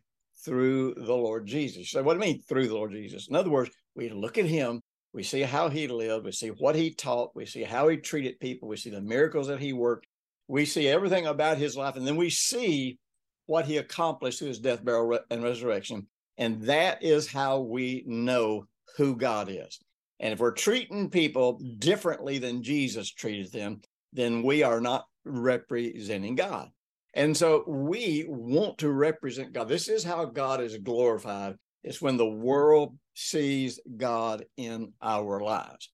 through 0.49 0.95
the 0.95 1.15
Lord 1.15 1.47
Jesus. 1.47 1.91
So, 1.91 2.03
what 2.03 2.19
do 2.19 2.27
you 2.27 2.33
mean 2.33 2.43
through 2.43 2.69
the 2.69 2.75
Lord 2.75 2.93
Jesus? 2.93 3.29
In 3.29 3.37
other 3.37 3.51
words, 3.51 3.71
We 3.95 4.09
look 4.09 4.39
at 4.39 4.47
him, 4.47 4.81
we 5.13 5.23
see 5.23 5.43
how 5.43 5.69
he 5.69 5.89
lived, 5.89 6.25
we 6.25 6.33
see 6.33 6.49
what 6.49 6.75
he 6.75 6.95
taught, 6.95 7.35
we 7.35 7.45
see 7.47 7.63
how 7.63 7.89
he 7.89 7.99
treated 7.99 8.41
people, 8.41 8.69
we 8.69 8.77
see 8.77 8.91
the 8.91 9.01
miracles 9.01 9.49
that 9.49 9.61
he 9.61 9.73
worked, 9.73 10.07
we 10.47 10.65
see 10.65 10.89
everything 10.89 11.27
about 11.27 11.59
his 11.59 11.77
life, 11.77 11.97
and 11.97 12.07
then 12.07 12.17
we 12.17 12.31
see 12.31 12.99
what 13.47 13.67
he 13.67 13.77
accomplished 13.77 14.39
through 14.39 14.49
his 14.49 14.61
death, 14.61 14.85
burial, 14.85 15.21
and 15.31 15.43
resurrection. 15.43 16.07
And 16.39 16.63
that 16.63 17.03
is 17.03 17.31
how 17.31 17.61
we 17.61 18.05
know 18.07 18.65
who 18.97 19.17
God 19.17 19.49
is. 19.51 19.79
And 20.21 20.33
if 20.33 20.39
we're 20.39 20.53
treating 20.53 21.11
people 21.11 21.61
differently 21.79 22.39
than 22.39 22.63
Jesus 22.63 23.13
treated 23.13 23.53
them, 23.53 23.81
then 24.13 24.43
we 24.43 24.63
are 24.63 24.81
not 24.81 25.05
representing 25.25 26.35
God. 26.35 26.71
And 27.19 27.37
so 27.37 27.65
we 27.67 28.27
want 28.29 28.79
to 28.79 28.93
represent 28.93 29.53
God. 29.53 29.67
This 29.69 29.89
is 29.89 30.05
how 30.05 30.25
God 30.25 30.61
is 30.61 30.79
glorified. 30.79 31.57
It's 31.83 32.01
when 32.01 32.17
the 32.17 32.31
world 32.31 32.97
sees 33.15 33.81
God 33.97 34.45
in 34.57 34.93
our 35.03 35.41
lives. 35.41 35.91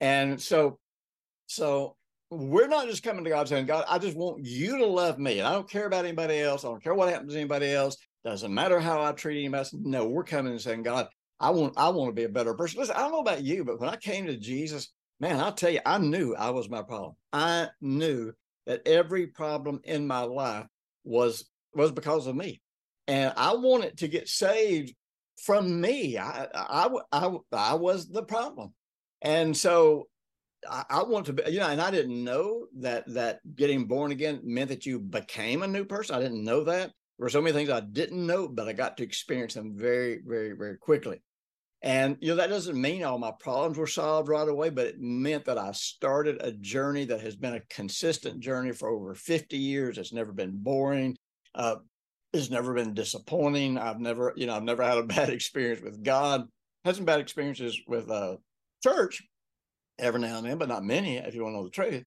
And 0.00 0.40
so, 0.40 0.78
so 1.48 1.96
we're 2.30 2.68
not 2.68 2.86
just 2.86 3.02
coming 3.02 3.24
to 3.24 3.30
God 3.30 3.48
saying, 3.48 3.66
God, 3.66 3.86
I 3.88 3.98
just 3.98 4.16
want 4.16 4.44
you 4.44 4.78
to 4.78 4.86
love 4.86 5.18
me. 5.18 5.40
And 5.40 5.48
I 5.48 5.52
don't 5.52 5.68
care 5.68 5.86
about 5.86 6.04
anybody 6.04 6.38
else. 6.38 6.64
I 6.64 6.68
don't 6.68 6.82
care 6.82 6.94
what 6.94 7.08
happens 7.08 7.32
to 7.32 7.40
anybody 7.40 7.72
else. 7.72 7.96
Doesn't 8.24 8.54
matter 8.54 8.78
how 8.78 9.02
I 9.02 9.10
treat 9.10 9.40
anybody 9.40 9.58
else. 9.58 9.74
No, 9.74 10.06
we're 10.06 10.22
coming 10.22 10.52
and 10.52 10.60
saying, 10.60 10.84
God, 10.84 11.08
I 11.40 11.50
want 11.50 11.74
I 11.76 11.88
want 11.88 12.10
to 12.10 12.14
be 12.14 12.22
a 12.22 12.28
better 12.28 12.54
person. 12.54 12.78
Listen, 12.78 12.94
I 12.94 13.00
don't 13.00 13.10
know 13.10 13.18
about 13.18 13.42
you, 13.42 13.64
but 13.64 13.80
when 13.80 13.90
I 13.90 13.96
came 13.96 14.26
to 14.26 14.36
Jesus, 14.36 14.92
man, 15.18 15.40
I'll 15.40 15.52
tell 15.52 15.70
you, 15.70 15.80
I 15.84 15.98
knew 15.98 16.36
I 16.36 16.50
was 16.50 16.70
my 16.70 16.82
problem. 16.82 17.14
I 17.32 17.66
knew 17.80 18.32
that 18.68 18.86
every 18.86 19.26
problem 19.26 19.80
in 19.82 20.06
my 20.06 20.20
life 20.20 20.66
was 21.02 21.44
was 21.74 21.90
because 21.90 22.26
of 22.28 22.36
me. 22.36 22.60
And 23.08 23.32
I 23.36 23.54
wanted 23.54 23.98
to 23.98 24.08
get 24.08 24.28
saved 24.28 24.94
from 25.44 25.80
me. 25.80 26.18
I 26.18 26.46
I 26.54 26.88
I, 27.10 27.36
I 27.52 27.74
was 27.74 28.08
the 28.08 28.22
problem. 28.22 28.74
And 29.22 29.56
so 29.56 30.06
I, 30.70 30.84
I 30.90 31.02
want 31.02 31.26
to 31.26 31.32
be, 31.32 31.42
you 31.50 31.60
know, 31.60 31.68
and 31.68 31.80
I 31.80 31.90
didn't 31.90 32.22
know 32.22 32.66
that 32.80 33.04
that 33.14 33.40
getting 33.56 33.86
born 33.86 34.12
again 34.12 34.40
meant 34.44 34.68
that 34.68 34.86
you 34.86 35.00
became 35.00 35.62
a 35.62 35.66
new 35.66 35.86
person. 35.86 36.14
I 36.14 36.20
didn't 36.20 36.44
know 36.44 36.64
that. 36.64 36.88
There 37.18 37.24
were 37.24 37.30
so 37.30 37.40
many 37.40 37.54
things 37.54 37.70
I 37.70 37.80
didn't 37.80 38.24
know, 38.24 38.46
but 38.46 38.68
I 38.68 38.74
got 38.74 38.98
to 38.98 39.02
experience 39.02 39.54
them 39.54 39.76
very, 39.76 40.20
very, 40.24 40.52
very 40.52 40.76
quickly. 40.76 41.20
And 41.80 42.16
you 42.20 42.30
know 42.30 42.36
that 42.36 42.48
doesn't 42.48 42.80
mean 42.80 43.04
all 43.04 43.18
my 43.18 43.32
problems 43.38 43.78
were 43.78 43.86
solved 43.86 44.28
right 44.28 44.48
away, 44.48 44.70
but 44.70 44.86
it 44.86 45.00
meant 45.00 45.44
that 45.44 45.58
I 45.58 45.70
started 45.72 46.38
a 46.40 46.50
journey 46.50 47.04
that 47.04 47.20
has 47.20 47.36
been 47.36 47.54
a 47.54 47.60
consistent 47.70 48.40
journey 48.40 48.72
for 48.72 48.88
over 48.88 49.14
50 49.14 49.56
years. 49.56 49.96
It's 49.96 50.12
never 50.12 50.32
been 50.32 50.56
boring. 50.56 51.16
Uh, 51.54 51.76
it's 52.32 52.50
never 52.50 52.74
been 52.74 52.94
disappointing. 52.94 53.78
I've 53.78 54.00
never, 54.00 54.32
you 54.36 54.46
know, 54.46 54.56
I've 54.56 54.64
never 54.64 54.82
had 54.82 54.98
a 54.98 55.02
bad 55.04 55.30
experience 55.30 55.80
with 55.80 56.02
God. 56.02 56.44
Had 56.84 56.96
some 56.96 57.04
bad 57.04 57.20
experiences 57.20 57.80
with 57.86 58.10
uh, 58.10 58.36
church, 58.82 59.22
every 59.98 60.20
now 60.20 60.38
and 60.38 60.46
then, 60.46 60.58
but 60.58 60.68
not 60.68 60.84
many, 60.84 61.16
if 61.16 61.34
you 61.34 61.42
want 61.42 61.54
to 61.54 61.58
know 61.58 61.64
the 61.64 61.70
truth. 61.70 62.04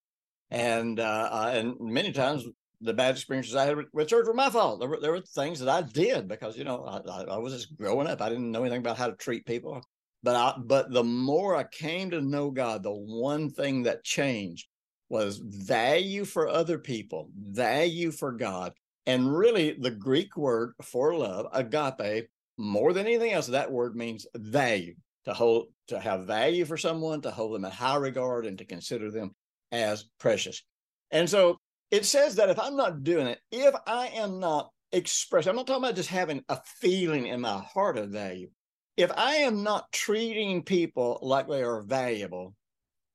And 0.49 0.99
uh, 0.99 1.29
uh, 1.31 1.51
and 1.53 1.75
many 1.79 2.11
times 2.11 2.45
the 2.81 2.93
bad 2.93 3.15
experiences 3.15 3.55
I 3.55 3.65
had 3.65 3.77
with, 3.93 4.07
church 4.07 4.27
were 4.27 4.33
my 4.33 4.49
fault. 4.49 4.79
There 4.79 4.89
were, 4.89 4.99
there 4.99 5.11
were 5.11 5.21
things 5.21 5.59
that 5.59 5.69
I 5.69 5.81
did 5.81 6.27
because 6.27 6.57
you 6.57 6.63
know 6.63 6.83
I, 6.85 7.33
I, 7.33 7.37
was 7.37 7.53
just 7.53 7.75
growing 7.77 8.07
up. 8.07 8.21
I 8.21 8.29
didn't 8.29 8.51
know 8.51 8.61
anything 8.61 8.79
about 8.79 8.97
how 8.97 9.07
to 9.07 9.15
treat 9.15 9.45
people. 9.45 9.81
But 10.23 10.35
I 10.35 10.53
but 10.59 10.91
the 10.91 11.03
more 11.03 11.55
I 11.55 11.63
came 11.63 12.11
to 12.11 12.21
know 12.21 12.51
God, 12.51 12.83
the 12.83 12.91
one 12.91 13.49
thing 13.49 13.83
that 13.83 14.03
changed 14.03 14.67
was 15.09 15.41
value 15.43 16.25
for 16.25 16.47
other 16.47 16.77
people, 16.77 17.29
value 17.35 18.11
for 18.11 18.31
God, 18.31 18.73
and 19.05 19.35
really 19.35 19.73
the 19.73 19.91
Greek 19.91 20.37
word 20.37 20.73
for 20.81 21.15
love, 21.15 21.47
agape, 21.53 22.27
more 22.57 22.93
than 22.93 23.07
anything 23.07 23.33
else, 23.33 23.47
that 23.47 23.71
word 23.71 23.95
means 23.95 24.25
value 24.35 24.95
to 25.25 25.33
hold 25.33 25.67
to 25.87 25.99
have 25.99 26.25
value 26.25 26.65
for 26.65 26.77
someone, 26.77 27.21
to 27.21 27.31
hold 27.31 27.53
them 27.53 27.65
in 27.65 27.71
high 27.71 27.97
regard, 27.97 28.45
and 28.45 28.57
to 28.57 28.65
consider 28.65 29.11
them 29.11 29.35
as 29.71 30.05
precious. 30.19 30.63
And 31.11 31.29
so 31.29 31.59
it 31.91 32.05
says 32.05 32.35
that 32.35 32.49
if 32.49 32.57
I'm 32.57 32.75
not 32.75 33.03
doing 33.03 33.27
it, 33.27 33.39
if 33.51 33.75
I 33.85 34.07
am 34.07 34.39
not 34.39 34.71
expressing, 34.91 35.49
I'm 35.49 35.55
not 35.57 35.67
talking 35.67 35.83
about 35.83 35.95
just 35.95 36.09
having 36.09 36.43
a 36.49 36.59
feeling 36.79 37.27
in 37.27 37.41
my 37.41 37.59
heart 37.59 37.97
of 37.97 38.09
value. 38.09 38.49
If 38.97 39.11
I 39.15 39.35
am 39.35 39.63
not 39.63 39.91
treating 39.91 40.63
people 40.63 41.19
like 41.21 41.47
they 41.47 41.63
are 41.63 41.81
valuable, 41.81 42.55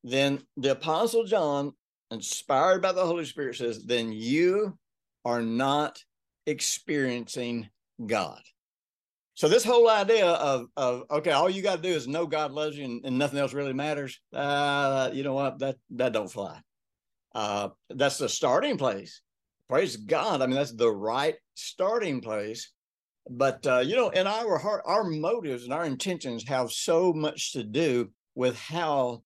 then 0.05 0.43
the 0.57 0.73
Apostle 0.73 1.25
John, 1.25 1.73
inspired 2.11 2.83
by 2.83 2.93
the 2.93 3.05
Holy 3.05 3.25
Spirit, 3.25 3.57
says, 3.57 3.85
then 3.85 4.13
you 4.13 4.79
are 5.25 5.43
not 5.43 6.03
experiencing 6.47 7.69
God. 8.05 8.41
So 9.35 9.49
this 9.49 9.65
whole 9.65 9.91
idea 9.91 10.27
of 10.27 10.69
of 10.79 11.05
okay, 11.11 11.33
all 11.33 11.51
you 11.51 11.61
got 11.61 11.77
to 11.77 11.83
do 11.83 11.95
is 11.95 12.09
know 12.09 12.27
God 12.27 12.53
loves 12.53 12.79
you 12.79 12.87
and, 12.87 13.05
and 13.05 13.19
nothing 13.19 13.39
else 13.39 13.53
really 13.53 13.75
matters. 13.75 14.19
Uh, 14.33 15.11
you 15.13 15.23
know 15.25 15.35
what? 15.35 15.59
That 15.59 15.77
that 15.91 16.13
don't 16.13 16.33
fly. 16.33 16.59
Uh, 17.37 17.69
that's 17.91 18.17
the 18.17 18.31
starting 18.31 18.79
place. 18.79 19.21
Praise 19.69 19.95
God. 19.99 20.41
I 20.41 20.47
mean, 20.47 20.57
that's 20.57 20.73
the 20.73 20.91
right 20.91 21.35
starting 21.55 22.23
place. 22.23 22.73
But 23.29 23.67
uh, 23.67 23.81
you 23.81 23.95
know, 23.95 24.09
in 24.09 24.27
our 24.27 24.57
heart, 24.57 24.81
our 24.87 25.05
motives 25.05 25.65
and 25.65 25.73
our 25.73 25.85
intentions 25.85 26.49
have 26.49 26.73
so 26.73 27.13
much 27.13 27.53
to 27.53 27.63
do 27.63 28.11
with 28.35 28.59
how 28.59 29.23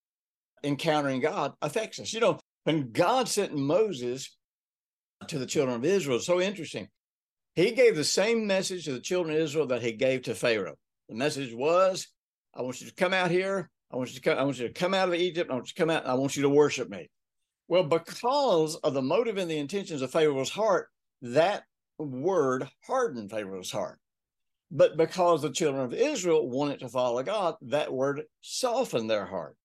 encountering 0.65 1.21
God 1.21 1.53
affects 1.63 2.01
us. 2.01 2.13
You 2.13 2.19
know, 2.19 2.41
when 2.65 2.91
God 2.91 3.29
sent 3.29 3.55
Moses 3.55 4.37
to 5.29 5.39
the 5.39 5.47
children 5.47 5.77
of 5.77 5.85
Israel, 5.85 6.19
so 6.19 6.41
interesting. 6.41 6.89
He 7.55 7.71
gave 7.71 7.95
the 7.95 8.03
same 8.03 8.45
message 8.45 8.87
to 8.87 8.93
the 8.93 9.01
children 9.01 9.37
of 9.37 9.43
Israel 9.43 9.67
that 9.69 9.83
he 9.83 9.93
gave 9.93 10.23
to 10.23 10.35
Pharaoh. 10.35 10.75
The 11.09 11.15
message 11.15 11.55
was, 11.55 12.09
I 12.55 12.63
want 12.63 12.81
you 12.81 12.89
to 12.89 12.95
come 12.95 13.15
out 13.15 13.31
here. 13.31 13.71
I 13.93 13.97
want 13.97 14.09
you 14.11 14.17
to 14.17 14.21
come, 14.21 14.37
I 14.39 14.43
want 14.43 14.59
you 14.59 14.67
to 14.67 14.75
come 14.75 14.95
out 14.95 15.09
of 15.09 15.15
Egypt. 15.15 15.49
I 15.49 15.55
want 15.55 15.67
you 15.69 15.75
to 15.75 15.81
come 15.81 15.91
out. 15.91 16.07
I 16.07 16.15
want 16.15 16.35
you 16.35 16.43
to 16.43 16.49
worship 16.49 16.89
me. 16.89 17.09
Well, 17.71 17.85
because 17.85 18.75
of 18.75 18.95
the 18.95 19.01
motive 19.01 19.37
and 19.37 19.49
the 19.49 19.57
intentions 19.57 20.03
of 20.03 20.11
Pharaoh's 20.11 20.51
heart, 20.51 20.89
that 21.23 21.63
word 21.99 22.69
hardened 22.85 23.31
Pharaoh's 23.31 23.71
heart. 23.71 24.01
But 24.73 24.97
because 24.97 25.43
the 25.43 25.53
children 25.53 25.85
of 25.85 25.95
Israel 25.95 26.51
wanted 26.51 26.81
to 26.81 26.89
follow 26.89 27.23
God, 27.23 27.55
that 27.63 27.93
word 27.93 28.23
softened 28.41 29.09
their 29.09 29.25
heart. 29.25 29.57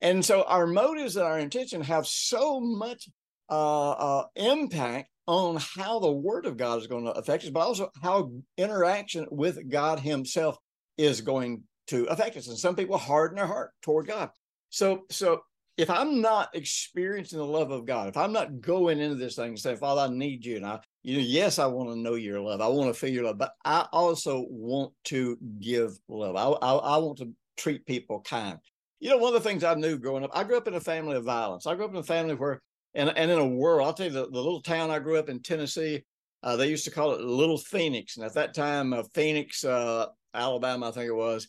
And 0.00 0.24
so 0.24 0.42
our 0.42 0.66
motives 0.66 1.14
and 1.14 1.24
our 1.24 1.38
intention 1.38 1.82
have 1.82 2.04
so 2.04 2.58
much 2.58 3.08
uh, 3.48 3.90
uh, 3.92 4.24
impact 4.34 5.10
on 5.28 5.56
how 5.76 6.00
the 6.00 6.10
word 6.10 6.46
of 6.46 6.56
God 6.56 6.80
is 6.80 6.88
going 6.88 7.04
to 7.04 7.12
affect 7.12 7.44
us, 7.44 7.50
but 7.50 7.60
also 7.60 7.92
how 8.02 8.32
interaction 8.58 9.28
with 9.30 9.70
God 9.70 10.00
Himself 10.00 10.58
is 10.98 11.20
going 11.20 11.62
to 11.86 12.06
affect 12.06 12.36
us. 12.36 12.48
And 12.48 12.58
some 12.58 12.74
people 12.74 12.98
harden 12.98 13.36
their 13.36 13.46
heart 13.46 13.70
toward 13.82 14.08
God. 14.08 14.30
So, 14.70 15.04
so 15.10 15.42
if 15.82 15.90
I'm 15.90 16.20
not 16.20 16.54
experiencing 16.54 17.40
the 17.40 17.44
love 17.44 17.72
of 17.72 17.84
God, 17.84 18.08
if 18.08 18.16
I'm 18.16 18.32
not 18.32 18.60
going 18.60 19.00
into 19.00 19.16
this 19.16 19.34
thing 19.34 19.48
and 19.48 19.58
saying, 19.58 19.78
Father, 19.78 20.02
I 20.02 20.08
need 20.08 20.46
you, 20.46 20.56
and 20.56 20.64
I, 20.64 20.78
you 21.02 21.16
know, 21.16 21.22
yes, 21.22 21.58
I 21.58 21.66
want 21.66 21.90
to 21.90 21.96
know 21.96 22.14
your 22.14 22.40
love, 22.40 22.60
I 22.60 22.68
want 22.68 22.94
to 22.94 22.98
feel 22.98 23.10
your 23.10 23.24
love, 23.24 23.38
but 23.38 23.52
I 23.64 23.88
also 23.92 24.46
want 24.48 24.92
to 25.06 25.36
give 25.58 25.98
love. 26.08 26.36
I, 26.36 26.44
I, 26.64 26.74
I 26.74 26.96
want 26.98 27.18
to 27.18 27.32
treat 27.56 27.84
people 27.84 28.20
kind. 28.20 28.58
You 29.00 29.10
know, 29.10 29.16
one 29.16 29.34
of 29.34 29.42
the 29.42 29.48
things 29.48 29.64
I 29.64 29.74
knew 29.74 29.98
growing 29.98 30.22
up, 30.22 30.30
I 30.32 30.44
grew 30.44 30.56
up 30.56 30.68
in 30.68 30.74
a 30.74 30.80
family 30.80 31.16
of 31.16 31.24
violence. 31.24 31.66
I 31.66 31.74
grew 31.74 31.86
up 31.86 31.90
in 31.90 31.96
a 31.96 32.04
family 32.04 32.36
where 32.36 32.60
and 32.94 33.10
and 33.16 33.30
in 33.30 33.38
a 33.38 33.46
world, 33.46 33.86
I'll 33.86 33.94
tell 33.94 34.06
you, 34.06 34.12
the, 34.12 34.30
the 34.30 34.40
little 34.40 34.62
town 34.62 34.90
I 34.90 35.00
grew 35.00 35.18
up 35.18 35.28
in, 35.28 35.42
Tennessee, 35.42 36.04
uh, 36.44 36.54
they 36.54 36.68
used 36.68 36.84
to 36.84 36.92
call 36.92 37.12
it 37.12 37.22
Little 37.22 37.58
Phenix, 37.58 38.16
and 38.16 38.24
at 38.24 38.34
that 38.34 38.54
time, 38.54 38.92
uh, 38.92 39.02
Phenix, 39.14 39.64
uh, 39.64 40.06
Alabama, 40.32 40.88
I 40.88 40.92
think 40.92 41.08
it 41.08 41.14
was, 41.14 41.48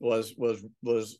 was 0.00 0.34
was 0.38 0.64
was 0.82 1.18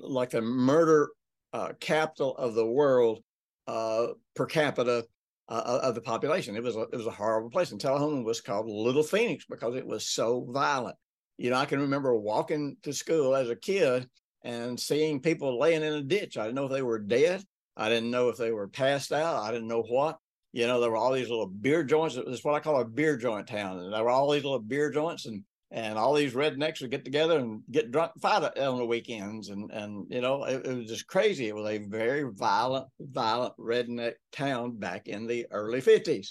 like 0.00 0.30
the 0.30 0.42
murder 0.42 1.08
uh, 1.54 1.72
capital 1.78 2.36
of 2.36 2.54
the 2.54 2.66
world 2.66 3.22
uh, 3.68 4.08
per 4.34 4.44
capita 4.44 5.06
uh, 5.48 5.80
of 5.82 5.94
the 5.94 6.00
population. 6.00 6.56
It 6.56 6.62
was 6.62 6.76
a, 6.76 6.82
it 6.82 6.96
was 6.96 7.06
a 7.06 7.12
horrible 7.12 7.48
place, 7.48 7.70
and 7.70 7.80
Tullahoma 7.80 8.22
was 8.22 8.40
called 8.40 8.68
Little 8.68 9.04
Phenix 9.04 9.46
because 9.48 9.76
it 9.76 9.86
was 9.86 10.06
so 10.06 10.46
violent. 10.50 10.96
You 11.38 11.50
know, 11.50 11.56
I 11.56 11.64
can 11.64 11.80
remember 11.80 12.14
walking 12.16 12.76
to 12.82 12.92
school 12.92 13.34
as 13.34 13.48
a 13.50 13.56
kid 13.56 14.08
and 14.42 14.78
seeing 14.78 15.20
people 15.20 15.58
laying 15.58 15.82
in 15.82 15.94
a 15.94 16.02
ditch. 16.02 16.36
I 16.36 16.42
didn't 16.42 16.56
know 16.56 16.66
if 16.66 16.72
they 16.72 16.82
were 16.82 16.98
dead. 16.98 17.42
I 17.76 17.88
didn't 17.88 18.10
know 18.10 18.28
if 18.28 18.36
they 18.36 18.52
were 18.52 18.68
passed 18.68 19.12
out. 19.12 19.42
I 19.42 19.50
didn't 19.50 19.68
know 19.68 19.82
what. 19.82 20.18
You 20.52 20.66
know, 20.66 20.80
there 20.80 20.90
were 20.90 20.96
all 20.96 21.12
these 21.12 21.30
little 21.30 21.46
beer 21.46 21.82
joints. 21.82 22.16
It 22.16 22.26
was 22.26 22.44
what 22.44 22.54
I 22.54 22.60
call 22.60 22.80
a 22.80 22.84
beer 22.84 23.16
joint 23.16 23.48
town. 23.48 23.78
And 23.78 23.92
there 23.92 24.04
were 24.04 24.10
all 24.10 24.30
these 24.30 24.44
little 24.44 24.60
beer 24.60 24.90
joints 24.90 25.26
and 25.26 25.42
and 25.74 25.98
all 25.98 26.14
these 26.14 26.34
rednecks 26.34 26.80
would 26.80 26.92
get 26.92 27.04
together 27.04 27.36
and 27.40 27.60
get 27.68 27.90
drunk 27.90 28.12
fight 28.22 28.56
on 28.56 28.78
the 28.78 28.86
weekends. 28.86 29.48
And 29.48 29.72
and 29.72 30.06
you 30.08 30.20
know, 30.20 30.44
it, 30.44 30.64
it 30.64 30.78
was 30.78 30.86
just 30.88 31.08
crazy. 31.08 31.48
It 31.48 31.54
was 31.54 31.68
a 31.68 31.78
very 31.78 32.22
violent, 32.32 32.86
violent 33.00 33.54
redneck 33.58 34.12
town 34.30 34.78
back 34.78 35.08
in 35.08 35.26
the 35.26 35.46
early 35.50 35.82
50s. 35.82 36.28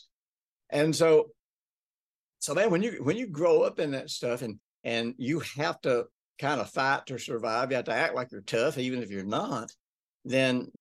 And 0.69 0.95
so 0.95 1.27
so 2.39 2.55
man, 2.55 2.71
when 2.71 2.81
you 2.81 3.03
when 3.03 3.17
you 3.17 3.27
grow 3.27 3.63
up 3.63 3.79
in 3.79 3.91
that 3.91 4.09
stuff 4.09 4.43
and 4.43 4.59
and 4.85 5.13
you 5.17 5.41
have 5.57 5.81
to 5.81 6.05
kind 6.39 6.61
of 6.61 6.69
fight 6.69 7.05
to 7.07 7.17
survive, 7.19 7.69
you 7.69 7.75
have 7.75 7.85
to 7.85 7.93
act 7.93 8.15
like 8.15 8.31
you're 8.31 8.41
tough, 8.41 8.77
even 8.77 9.03
if 9.03 9.09
you're 9.09 9.25
not, 9.25 9.69
then 10.23 10.71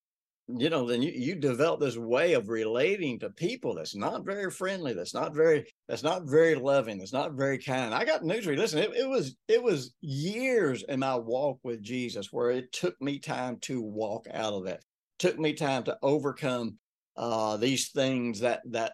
you 0.59 0.71
know, 0.71 0.87
then 0.87 1.03
you, 1.03 1.13
you 1.13 1.35
develop 1.35 1.81
this 1.81 1.97
way 1.97 2.35
of 2.35 2.49
relating 2.49 3.19
to 3.21 3.31
people 3.31 3.75
that's 3.75 3.95
not 3.95 4.25
very 4.25 4.51
friendly, 4.51 4.93
that's 4.95 5.15
not 5.15 5.35
very, 5.35 5.67
that's 5.89 6.03
not 6.03 6.25
very 6.25 6.55
loving, 6.55 6.99
that's 6.99 7.13
not 7.13 7.33
very 7.33 7.59
kind. 7.59 7.95
I 7.95 8.05
got 8.05 8.25
news 8.25 8.45
for 8.45 8.53
you. 8.53 8.59
Listen, 8.59 8.81
it, 8.81 8.91
it 8.97 9.09
was, 9.09 9.37
it 9.49 9.63
was 9.63 9.95
years 10.01 10.85
in 10.89 11.01
my 11.01 11.17
walk 11.17 11.59
with 11.63 11.83
Jesus 11.83 12.33
where 12.33 12.51
it 12.51 12.73
took 12.73 13.01
me 13.01 13.19
time 13.19 13.59
to 13.63 13.81
walk 13.81 14.27
out 14.33 14.53
of 14.53 14.65
that. 14.65 14.81
Took 15.19 15.39
me 15.39 15.53
time 15.53 15.85
to 15.85 15.97
overcome 16.03 16.79
uh, 17.17 17.57
these 17.57 17.91
things 17.91 18.41
that 18.41 18.63
that 18.71 18.93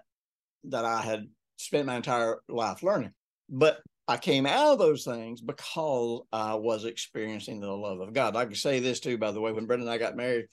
that 0.64 0.84
I 0.84 1.00
had 1.00 1.28
spent 1.56 1.86
my 1.86 1.96
entire 1.96 2.40
life 2.48 2.82
learning. 2.82 3.12
But 3.48 3.80
I 4.06 4.16
came 4.16 4.46
out 4.46 4.72
of 4.72 4.78
those 4.78 5.04
things 5.04 5.40
because 5.40 6.22
I 6.32 6.54
was 6.54 6.84
experiencing 6.84 7.60
the 7.60 7.70
love 7.70 8.00
of 8.00 8.12
God. 8.12 8.36
I 8.36 8.44
can 8.44 8.54
say 8.54 8.80
this 8.80 9.00
too, 9.00 9.18
by 9.18 9.32
the 9.32 9.40
way, 9.40 9.52
when 9.52 9.66
Brenda 9.66 9.84
and 9.84 9.92
I 9.92 9.98
got 9.98 10.16
married, 10.16 10.46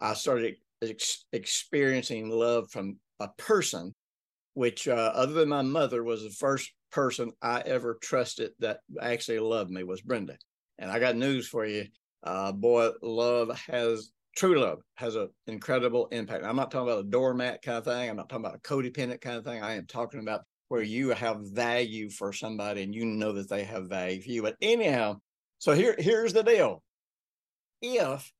I 0.00 0.14
started 0.14 0.56
ex- 0.82 1.24
experiencing 1.32 2.30
love 2.30 2.70
from 2.70 2.98
a 3.18 3.28
person, 3.28 3.94
which, 4.54 4.88
uh, 4.88 5.12
other 5.14 5.32
than 5.32 5.48
my 5.48 5.62
mother, 5.62 6.02
was 6.02 6.22
the 6.22 6.30
first 6.30 6.72
person 6.90 7.32
I 7.42 7.60
ever 7.60 7.98
trusted 8.02 8.52
that 8.58 8.80
actually 9.00 9.38
loved 9.38 9.70
me 9.70 9.84
was 9.84 10.00
Brenda. 10.00 10.36
And 10.78 10.90
I 10.90 10.98
got 10.98 11.16
news 11.16 11.46
for 11.46 11.66
you. 11.66 11.86
Uh, 12.22 12.52
boy, 12.52 12.90
love 13.02 13.56
has 13.66 14.12
true 14.36 14.60
love 14.60 14.80
has 14.94 15.16
an 15.16 15.28
incredible 15.46 16.08
impact. 16.12 16.44
I'm 16.44 16.56
not 16.56 16.70
talking 16.70 16.88
about 16.88 17.04
a 17.04 17.08
doormat 17.08 17.62
kind 17.62 17.78
of 17.78 17.84
thing. 17.84 18.08
I'm 18.08 18.16
not 18.16 18.28
talking 18.28 18.44
about 18.44 18.56
a 18.56 18.60
codependent 18.60 19.20
kind 19.20 19.36
of 19.36 19.44
thing. 19.44 19.62
I 19.62 19.74
am 19.74 19.86
talking 19.86 20.20
about 20.20 20.42
where 20.68 20.82
you 20.82 21.10
have 21.10 21.40
value 21.50 22.08
for 22.10 22.32
somebody 22.32 22.82
and 22.82 22.94
you 22.94 23.04
know 23.04 23.32
that 23.32 23.48
they 23.48 23.64
have 23.64 23.88
value 23.88 24.22
for 24.22 24.30
you. 24.30 24.42
But 24.42 24.56
anyhow, 24.62 25.16
so 25.58 25.72
here, 25.72 25.96
here's 25.98 26.32
the 26.32 26.44
deal. 26.44 26.82
If 27.82 28.32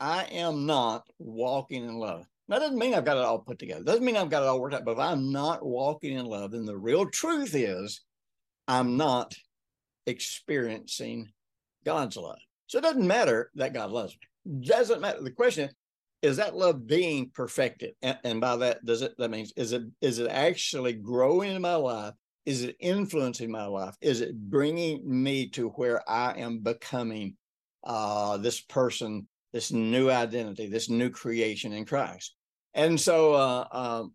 I 0.00 0.24
am 0.24 0.66
not 0.66 1.06
walking 1.18 1.84
in 1.84 1.96
love. 1.96 2.26
That 2.48 2.60
doesn't 2.60 2.78
mean 2.78 2.94
I've 2.94 3.04
got 3.04 3.18
it 3.18 3.24
all 3.24 3.40
put 3.40 3.58
together. 3.58 3.84
Doesn't 3.84 4.04
mean 4.04 4.16
I've 4.16 4.30
got 4.30 4.42
it 4.42 4.46
all 4.46 4.60
worked 4.60 4.74
out. 4.74 4.84
But 4.84 4.92
if 4.92 4.98
I'm 4.98 5.32
not 5.32 5.64
walking 5.64 6.16
in 6.16 6.24
love, 6.24 6.52
then 6.52 6.64
the 6.64 6.76
real 6.76 7.06
truth 7.06 7.54
is 7.54 8.00
I'm 8.66 8.96
not 8.96 9.34
experiencing 10.06 11.28
God's 11.84 12.16
love. 12.16 12.38
So 12.66 12.78
it 12.78 12.82
doesn't 12.82 13.06
matter 13.06 13.50
that 13.56 13.74
God 13.74 13.90
loves 13.90 14.16
me. 14.16 14.60
Doesn't 14.60 15.00
matter. 15.00 15.22
The 15.22 15.30
question 15.30 15.64
is, 15.64 15.74
is 16.20 16.36
that 16.38 16.56
love 16.56 16.86
being 16.86 17.30
perfected? 17.34 17.94
And, 18.02 18.18
and 18.24 18.40
by 18.40 18.56
that, 18.56 18.84
does 18.84 19.02
it 19.02 19.14
that 19.18 19.30
means 19.30 19.52
is 19.56 19.72
it 19.72 19.82
is 20.00 20.18
it 20.18 20.28
actually 20.28 20.94
growing 20.94 21.54
in 21.54 21.62
my 21.62 21.76
life? 21.76 22.14
Is 22.44 22.64
it 22.64 22.76
influencing 22.80 23.50
my 23.50 23.66
life? 23.66 23.94
Is 24.00 24.20
it 24.20 24.34
bringing 24.34 25.02
me 25.04 25.48
to 25.50 25.68
where 25.70 26.08
I 26.10 26.32
am 26.38 26.58
becoming 26.60 27.36
uh, 27.84 28.38
this 28.38 28.60
person 28.60 29.28
this 29.52 29.72
new 29.72 30.10
identity, 30.10 30.68
this 30.68 30.90
new 30.90 31.10
creation 31.10 31.72
in 31.72 31.84
Christ. 31.84 32.34
And 32.74 33.00
so 33.00 33.34
uh, 33.34 33.66
um, 33.72 34.12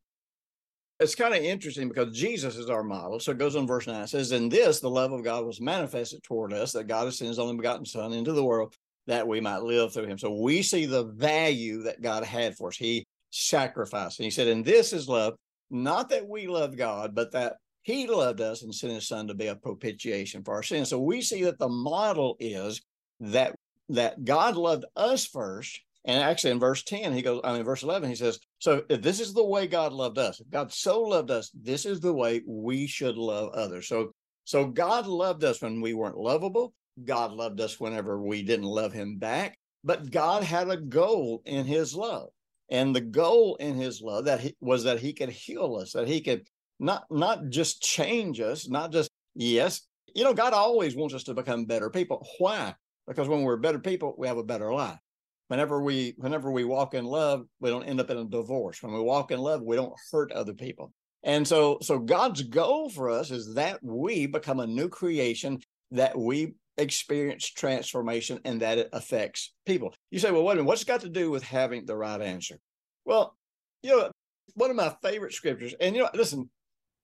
it's 1.00 1.16
kind 1.16 1.34
of 1.34 1.44
interesting 1.44 1.90
because 1.90 2.18
Jesus 2.18 2.56
is 2.56 2.70
our 2.70 2.84
model. 2.84 3.20
So 3.20 3.32
it 3.32 3.38
goes 3.38 3.56
on 3.56 3.68
verse 3.68 3.88
9. 3.88 4.04
It 4.04 4.10
says, 4.10 4.32
In 4.32 4.50
this, 4.50 4.80
the 4.80 4.90
love 4.90 5.12
of 5.12 5.24
God 5.24 5.46
was 5.46 5.60
manifested 5.60 6.24
toward 6.24 6.54
us, 6.54 6.72
that 6.74 6.88
God 6.88 7.06
has 7.06 7.18
sent 7.18 7.30
his 7.30 7.40
only 7.40 7.56
begotten 7.56 7.86
Son 7.86 8.14
into 8.14 8.34
the 8.34 8.44
world 8.44 8.76
that 9.08 9.28
we 9.28 9.42
might 9.42 9.64
live 9.64 9.94
through 9.94 10.06
him. 10.06 10.18
So 10.18 10.32
we 10.32 10.62
see 10.62 10.86
the 10.86 11.06
value 11.06 11.84
that 11.84 12.02
God 12.02 12.24
had 12.24 12.56
for 12.56 12.70
us. 12.70 12.78
He 12.78 13.06
sacrificed. 13.32 14.20
And 14.20 14.26
he 14.26 14.32
said, 14.32 14.48
And 14.48 14.64
this 14.64 14.94
is 14.94 15.10
love, 15.10 15.34
not 15.70 16.10
that 16.10 16.28
we 16.28 16.48
love 16.48 16.78
God, 16.78 17.16
but 17.16 17.32
that 17.34 17.56
he 17.82 18.08
loved 18.08 18.40
us 18.40 18.64
and 18.64 18.74
sent 18.74 18.94
his 18.94 19.08
son 19.08 19.28
to 19.28 19.34
be 19.34 19.48
a 19.48 19.56
propitiation 19.56 20.44
for 20.44 20.54
our 20.54 20.64
sins. 20.64 20.90
So 20.90 21.00
we 21.00 21.22
see 21.22 21.44
that 21.44 21.60
the 21.60 21.68
model 21.68 22.38
is 22.40 22.82
that 23.20 23.56
that 23.90 24.24
God 24.24 24.56
loved 24.56 24.86
us 24.96 25.26
first. 25.26 25.82
And 26.06 26.22
actually, 26.22 26.52
in 26.52 26.60
verse 26.60 26.84
10, 26.84 27.14
he 27.14 27.22
goes, 27.22 27.42
I 27.44 27.54
mean, 27.54 27.64
verse 27.64 27.84
11, 27.84 28.10
he 28.10 28.16
says, 28.16 28.40
So 28.60 28.84
if 28.90 29.02
this 29.02 29.20
is 29.20 29.34
the 29.34 29.44
way 29.44 29.68
God 29.68 29.94
loved 29.94 30.18
us, 30.18 30.42
if 30.42 30.50
God 30.50 30.72
so 30.74 31.02
loved 31.02 31.32
us, 31.32 31.50
this 31.54 31.86
is 31.86 32.02
the 32.02 32.14
way 32.14 32.42
we 32.46 32.88
should 32.88 33.18
love 33.18 33.54
others. 33.54 33.88
So, 33.88 34.12
so 34.44 34.66
God 34.66 35.08
loved 35.08 35.44
us 35.46 35.62
when 35.62 35.80
we 35.80 35.94
weren't 35.94 36.18
lovable. 36.18 36.74
God 37.06 37.32
loved 37.32 37.62
us 37.62 37.80
whenever 37.80 38.22
we 38.22 38.44
didn't 38.44 38.66
love 38.66 38.92
him 38.92 39.18
back. 39.18 39.58
But 39.84 40.12
God 40.12 40.44
had 40.44 40.70
a 40.70 40.78
goal 40.78 41.42
in 41.46 41.66
his 41.66 41.96
love. 41.96 42.30
And 42.70 42.96
the 42.96 43.02
goal 43.02 43.56
in 43.58 43.76
his 43.76 44.02
love 44.02 44.26
that 44.26 44.40
he, 44.40 44.56
was 44.60 44.84
that 44.84 45.00
he 45.00 45.14
could 45.14 45.30
heal 45.30 45.76
us, 45.76 45.94
that 45.94 46.08
he 46.08 46.22
could 46.22 46.48
not 46.80 47.06
not 47.12 47.50
just 47.50 47.82
change 47.82 48.40
us, 48.40 48.68
not 48.68 48.92
just 48.92 49.10
yes, 49.36 49.82
you 50.16 50.24
know, 50.24 50.34
God 50.34 50.54
always 50.54 50.96
wants 50.96 51.14
us 51.14 51.24
to 51.26 51.34
become 51.34 51.66
better 51.66 51.90
people. 51.90 52.26
Why? 52.40 52.76
Because 53.08 53.28
when 53.28 53.44
we're 53.44 53.58
better 53.58 53.80
people, 53.80 54.14
we 54.18 54.28
have 54.28 54.38
a 54.38 54.44
better 54.44 54.74
life. 54.74 55.00
Whenever 55.48 55.82
we 55.82 56.14
whenever 56.18 56.52
we 56.52 56.64
walk 56.64 56.94
in 56.94 57.06
love, 57.06 57.46
we 57.60 57.70
don't 57.70 57.84
end 57.84 58.00
up 58.00 58.10
in 58.10 58.18
a 58.18 58.26
divorce. 58.26 58.82
When 58.82 58.94
we 58.94 59.02
walk 59.02 59.32
in 59.32 59.40
love, 59.40 59.62
we 59.62 59.76
don't 59.76 59.94
hurt 60.12 60.32
other 60.32 60.54
people. 60.54 60.94
And 61.24 61.48
so 61.48 61.78
so 61.82 62.00
God's 62.00 62.42
goal 62.44 62.90
for 62.90 63.10
us 63.10 63.32
is 63.32 63.54
that 63.56 63.80
we 63.84 64.26
become 64.26 64.60
a 64.60 64.68
new 64.68 64.90
creation, 64.90 65.60
that 65.92 66.18
we 66.18 66.54
experience 66.78 67.48
transformation 67.50 68.40
and 68.46 68.62
that 68.62 68.78
it 68.78 68.90
affects 68.94 69.54
people. 69.66 69.94
You 70.12 70.20
say, 70.20 70.32
well, 70.32 70.44
wait 70.44 70.54
a 70.54 70.56
minute, 70.56 70.68
what's 70.68 70.84
got 70.84 71.02
to 71.02 71.10
do 71.10 71.30
with 71.30 71.44
having 71.44 71.86
the 71.86 71.96
right 71.96 72.22
answer? 72.22 72.58
Well, 73.06 73.36
you 73.84 73.92
know, 73.92 74.12
one 74.56 74.70
of 74.70 74.76
my 74.76 74.96
favorite 75.04 75.34
scriptures, 75.34 75.76
and 75.80 75.96
you 75.96 76.04
know, 76.04 76.10
listen, 76.14 76.50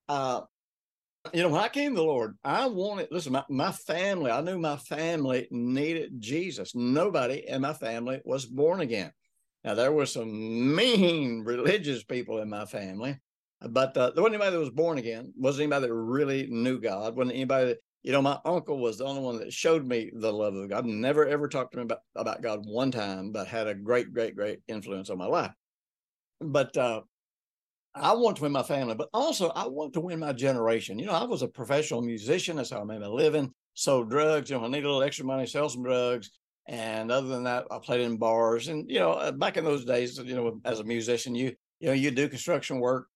uh, 0.08 0.42
you 1.32 1.42
know, 1.42 1.50
when 1.50 1.60
I 1.60 1.68
came 1.68 1.92
to 1.94 2.00
the 2.00 2.06
Lord, 2.06 2.36
I 2.42 2.66
wanted, 2.66 3.08
listen, 3.10 3.32
my, 3.32 3.44
my 3.48 3.72
family, 3.72 4.30
I 4.30 4.40
knew 4.40 4.58
my 4.58 4.76
family 4.76 5.48
needed 5.50 6.12
Jesus. 6.18 6.74
Nobody 6.74 7.44
in 7.46 7.60
my 7.60 7.74
family 7.74 8.20
was 8.24 8.46
born 8.46 8.80
again. 8.80 9.12
Now, 9.62 9.74
there 9.74 9.92
were 9.92 10.06
some 10.06 10.74
mean 10.74 11.40
religious 11.44 12.02
people 12.02 12.40
in 12.40 12.48
my 12.48 12.64
family, 12.64 13.18
but 13.60 13.96
uh, 13.96 14.10
there 14.10 14.22
wasn't 14.22 14.36
anybody 14.36 14.52
that 14.52 14.60
was 14.60 14.70
born 14.70 14.98
again. 14.98 15.32
Wasn't 15.36 15.62
anybody 15.62 15.88
that 15.88 15.94
really 15.94 16.46
knew 16.48 16.80
God. 16.80 17.14
Wasn't 17.14 17.36
anybody 17.36 17.66
that, 17.66 17.78
you 18.02 18.12
know, 18.12 18.22
my 18.22 18.38
uncle 18.46 18.78
was 18.78 18.96
the 18.96 19.04
only 19.04 19.20
one 19.20 19.38
that 19.38 19.52
showed 19.52 19.86
me 19.86 20.10
the 20.14 20.32
love 20.32 20.54
of 20.54 20.70
God. 20.70 20.86
Never 20.86 21.26
ever 21.26 21.48
talked 21.48 21.72
to 21.72 21.78
me 21.78 21.82
about, 21.82 22.00
about 22.16 22.40
God 22.40 22.60
one 22.64 22.90
time, 22.90 23.30
but 23.30 23.46
had 23.46 23.66
a 23.66 23.74
great, 23.74 24.14
great, 24.14 24.34
great 24.34 24.60
influence 24.68 25.10
on 25.10 25.18
my 25.18 25.26
life. 25.26 25.52
But 26.40 26.74
uh, 26.78 27.02
I 27.94 28.14
want 28.14 28.36
to 28.36 28.42
win 28.42 28.52
my 28.52 28.62
family, 28.62 28.94
but 28.94 29.08
also 29.12 29.48
I 29.50 29.66
want 29.66 29.92
to 29.94 30.00
win 30.00 30.20
my 30.20 30.32
generation. 30.32 30.98
You 30.98 31.06
know, 31.06 31.12
I 31.12 31.24
was 31.24 31.42
a 31.42 31.48
professional 31.48 32.02
musician. 32.02 32.56
That's 32.56 32.70
how 32.70 32.80
I 32.80 32.84
made 32.84 33.00
my 33.00 33.08
living. 33.08 33.52
Sold 33.74 34.10
drugs. 34.10 34.50
You 34.50 34.58
know, 34.58 34.64
I 34.64 34.68
need 34.68 34.84
a 34.84 34.86
little 34.86 35.02
extra 35.02 35.24
money, 35.24 35.46
sell 35.46 35.68
some 35.68 35.82
drugs. 35.82 36.30
And 36.68 37.10
other 37.10 37.26
than 37.26 37.44
that, 37.44 37.66
I 37.70 37.78
played 37.78 38.02
in 38.02 38.16
bars. 38.16 38.68
And 38.68 38.88
you 38.88 39.00
know, 39.00 39.12
uh, 39.12 39.32
back 39.32 39.56
in 39.56 39.64
those 39.64 39.84
days, 39.84 40.18
you 40.18 40.36
know, 40.36 40.60
as 40.64 40.78
a 40.78 40.84
musician, 40.84 41.34
you 41.34 41.52
you 41.80 41.88
know, 41.88 41.94
you 41.94 42.10
do 42.10 42.28
construction 42.28 42.78
work 42.78 43.08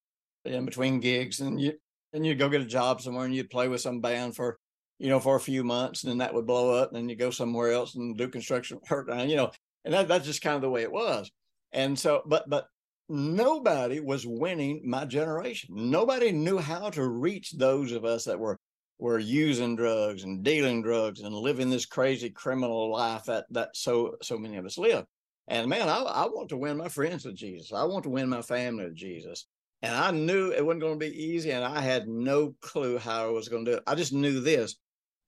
in 0.45 0.65
between 0.65 1.01
gigs, 1.01 1.41
and 1.41 1.61
you 1.61 1.75
and 2.13 2.27
you'd 2.27 2.39
go 2.39 2.49
get 2.49 2.61
a 2.61 2.67
job 2.67 3.01
somewhere, 3.01 3.27
and 3.27 3.35
you'd 3.35 3.51
play 3.51 3.69
with 3.69 3.81
some 3.81 4.01
band 4.01 4.35
for 4.35 4.59
you 4.99 5.09
know 5.09 5.21
for 5.21 5.37
a 5.37 5.41
few 5.41 5.63
months, 5.63 6.03
and 6.03 6.11
then 6.11 6.19
that 6.19 6.35
would 6.35 6.47
blow 6.47 6.75
up, 6.75 6.89
and 6.89 6.97
then 6.97 7.09
you 7.09 7.17
go 7.17 7.31
somewhere 7.31 7.73
else 7.73 7.95
and 7.95 8.17
do 8.17 8.29
construction 8.29 8.81
work. 8.91 9.09
And 9.11 9.31
you 9.31 9.37
know, 9.37 9.53
and 9.85 9.95
that, 9.95 10.09
that's 10.09 10.27
just 10.27 10.43
kind 10.43 10.57
of 10.57 10.63
the 10.63 10.71
way 10.71 10.83
it 10.83 10.93
was. 10.93 11.31
And 11.73 11.99
so, 11.99 12.23
but 12.27 12.49
but 12.49 12.67
nobody 13.09 14.01
was 14.01 14.27
winning 14.27 14.83
my 14.85 15.05
generation. 15.05 15.71
Nobody 15.91 16.33
knew 16.33 16.59
how 16.59 16.91
to 16.91 17.07
reach 17.07 17.53
those 17.53 17.93
of 17.93 18.05
us 18.05 18.25
that 18.25 18.39
were 18.39 18.59
were 18.99 19.19
using 19.19 19.75
drugs 19.75 20.23
and 20.23 20.45
dealing 20.45 20.81
drugs 20.81 21.21
and 21.21 21.35
living 21.35 21.69
this 21.69 21.85
crazy 21.85 22.31
criminal 22.31 22.91
life 22.93 23.25
that 23.25 23.45
that 23.51 23.71
so 23.75 24.17
so 24.23 24.39
many 24.39 24.57
of 24.57 24.65
us 24.65 24.79
live. 24.79 25.05
And 25.49 25.69
man, 25.69 25.89
I, 25.89 25.99
I 25.99 26.27
want 26.27 26.49
to 26.51 26.57
win 26.57 26.77
my 26.79 26.89
friends 26.89 27.25
to 27.25 27.33
Jesus. 27.33 27.73
I 27.73 27.85
want 27.85 28.05
to 28.05 28.11
win 28.11 28.29
my 28.29 28.43
family 28.43 28.85
to 28.85 28.91
Jesus. 28.93 29.47
And 29.83 29.95
I 29.95 30.11
knew 30.13 30.51
it 30.51 30.65
wasn't 30.65 30.81
going 30.81 30.99
to 30.99 31.11
be 31.11 31.25
easy, 31.25 31.51
and 31.51 31.63
I 31.63 31.81
had 31.81 32.09
no 32.09 32.55
clue 32.63 32.97
how 32.97 33.27
I 33.27 33.31
was 33.31 33.51
going 33.51 33.67
to 33.67 33.73
do 33.73 33.77
it. 33.77 33.83
I 33.87 33.95
just 33.95 34.15
knew 34.15 34.41
this. 34.41 34.77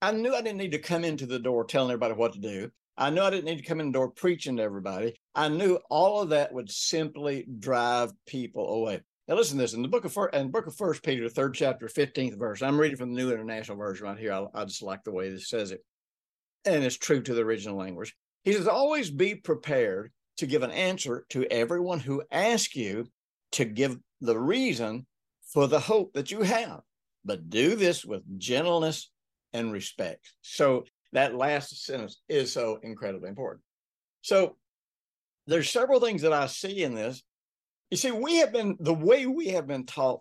I 0.00 0.12
knew 0.12 0.34
I 0.34 0.40
didn't 0.40 0.58
need 0.58 0.72
to 0.72 0.78
come 0.78 1.04
into 1.04 1.26
the 1.26 1.38
door 1.38 1.64
telling 1.64 1.90
everybody 1.90 2.14
what 2.14 2.32
to 2.32 2.38
do. 2.38 2.70
I 2.98 3.11
knew 3.11 3.20
I 3.20 3.30
didn't 3.30 3.44
need 3.44 3.59
to 3.59 3.64
come 3.64 3.80
in 3.80 3.87
the 3.87 3.92
door 3.92 4.11
preaching 4.11 4.56
to 4.56 4.62
everybody. 4.62 5.20
I 5.35 5.48
knew 5.48 5.78
all 5.90 6.22
of 6.22 6.30
that 6.30 6.52
would 6.52 6.70
simply 6.70 7.46
drive 7.59 8.12
people 8.26 8.68
away. 8.74 9.02
Now 9.28 9.35
listen 9.35 9.59
to 9.59 9.64
this 9.64 9.74
in 9.74 9.82
the 9.82 9.88
book 9.88 10.04
of 10.04 10.12
first 10.12 10.35
and 10.35 10.52
book 10.52 10.66
of 10.66 10.76
First 10.76 11.02
Peter, 11.02 11.28
third 11.28 11.54
chapter, 11.54 11.88
fifteenth 11.88 12.38
verse. 12.38 12.62
I'm 12.62 12.78
reading 12.78 12.96
from 12.96 13.12
the 13.12 13.22
New 13.22 13.32
International 13.32 13.76
Version 13.76 14.06
right 14.06 14.18
here. 14.18 14.32
I, 14.32 14.46
I 14.54 14.64
just 14.64 14.82
like 14.82 15.04
the 15.04 15.12
way 15.12 15.28
this 15.28 15.50
says 15.50 15.72
it, 15.72 15.85
and 16.64 16.85
it's 16.85 16.96
true 16.96 17.20
to 17.20 17.35
the 17.35 17.42
original 17.42 17.76
language. 17.76 18.14
He 18.44 18.52
says, 18.52 18.68
"Always 18.68 19.11
be 19.11 19.35
prepared 19.35 20.12
to 20.37 20.46
give 20.46 20.62
an 20.62 20.70
answer 20.70 21.26
to 21.30 21.44
everyone 21.50 21.98
who 21.98 22.22
asks 22.30 22.76
you 22.76 23.09
to 23.52 23.64
give 23.64 23.98
the 24.20 24.38
reason 24.38 25.06
for 25.52 25.66
the 25.66 25.80
hope 25.80 26.12
that 26.12 26.30
you 26.30 26.42
have, 26.42 26.80
but 27.24 27.50
do 27.50 27.74
this 27.74 28.04
with 28.04 28.38
gentleness 28.38 29.11
and 29.52 29.72
respect." 29.72 30.32
So 30.42 30.85
that 31.16 31.35
last 31.35 31.85
sentence 31.85 32.20
is 32.29 32.52
so 32.52 32.79
incredibly 32.83 33.31
important. 33.31 33.62
So 34.20 34.57
there's 35.46 35.70
several 35.70 35.98
things 35.98 36.20
that 36.22 36.33
I 36.35 36.46
see 36.46 36.83
in 36.83 36.94
this. 36.94 37.22
You 37.90 37.96
see, 37.96 38.11
we 38.11 38.37
have 38.37 38.52
been 38.52 38.76
the 38.81 38.92
way 38.92 39.24
we 39.24 39.48
have 39.48 39.66
been 39.66 39.87
taught. 39.87 40.20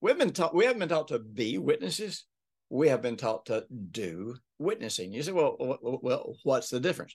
We've 0.00 0.18
been 0.18 0.32
taught. 0.32 0.52
We 0.52 0.64
haven't 0.64 0.80
been 0.80 0.88
taught 0.88 1.08
to 1.08 1.20
be 1.20 1.58
witnesses. 1.58 2.24
We 2.70 2.88
have 2.88 3.02
been 3.02 3.16
taught 3.16 3.46
to 3.46 3.66
do 3.92 4.34
witnessing. 4.58 5.12
You 5.12 5.22
say, 5.22 5.30
well, 5.30 5.56
well, 5.80 6.34
what's 6.42 6.70
the 6.70 6.80
difference? 6.80 7.14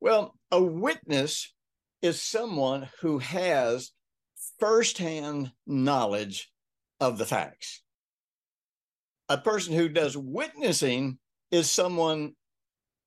Well, 0.00 0.34
a 0.50 0.60
witness 0.60 1.54
is 2.02 2.20
someone 2.20 2.88
who 3.00 3.18
has 3.18 3.92
firsthand 4.58 5.52
knowledge 5.64 6.50
of 6.98 7.18
the 7.18 7.26
facts. 7.26 7.82
A 9.28 9.38
person 9.38 9.74
who 9.74 9.88
does 9.88 10.16
witnessing 10.16 11.18
is 11.52 11.70
someone 11.70 12.34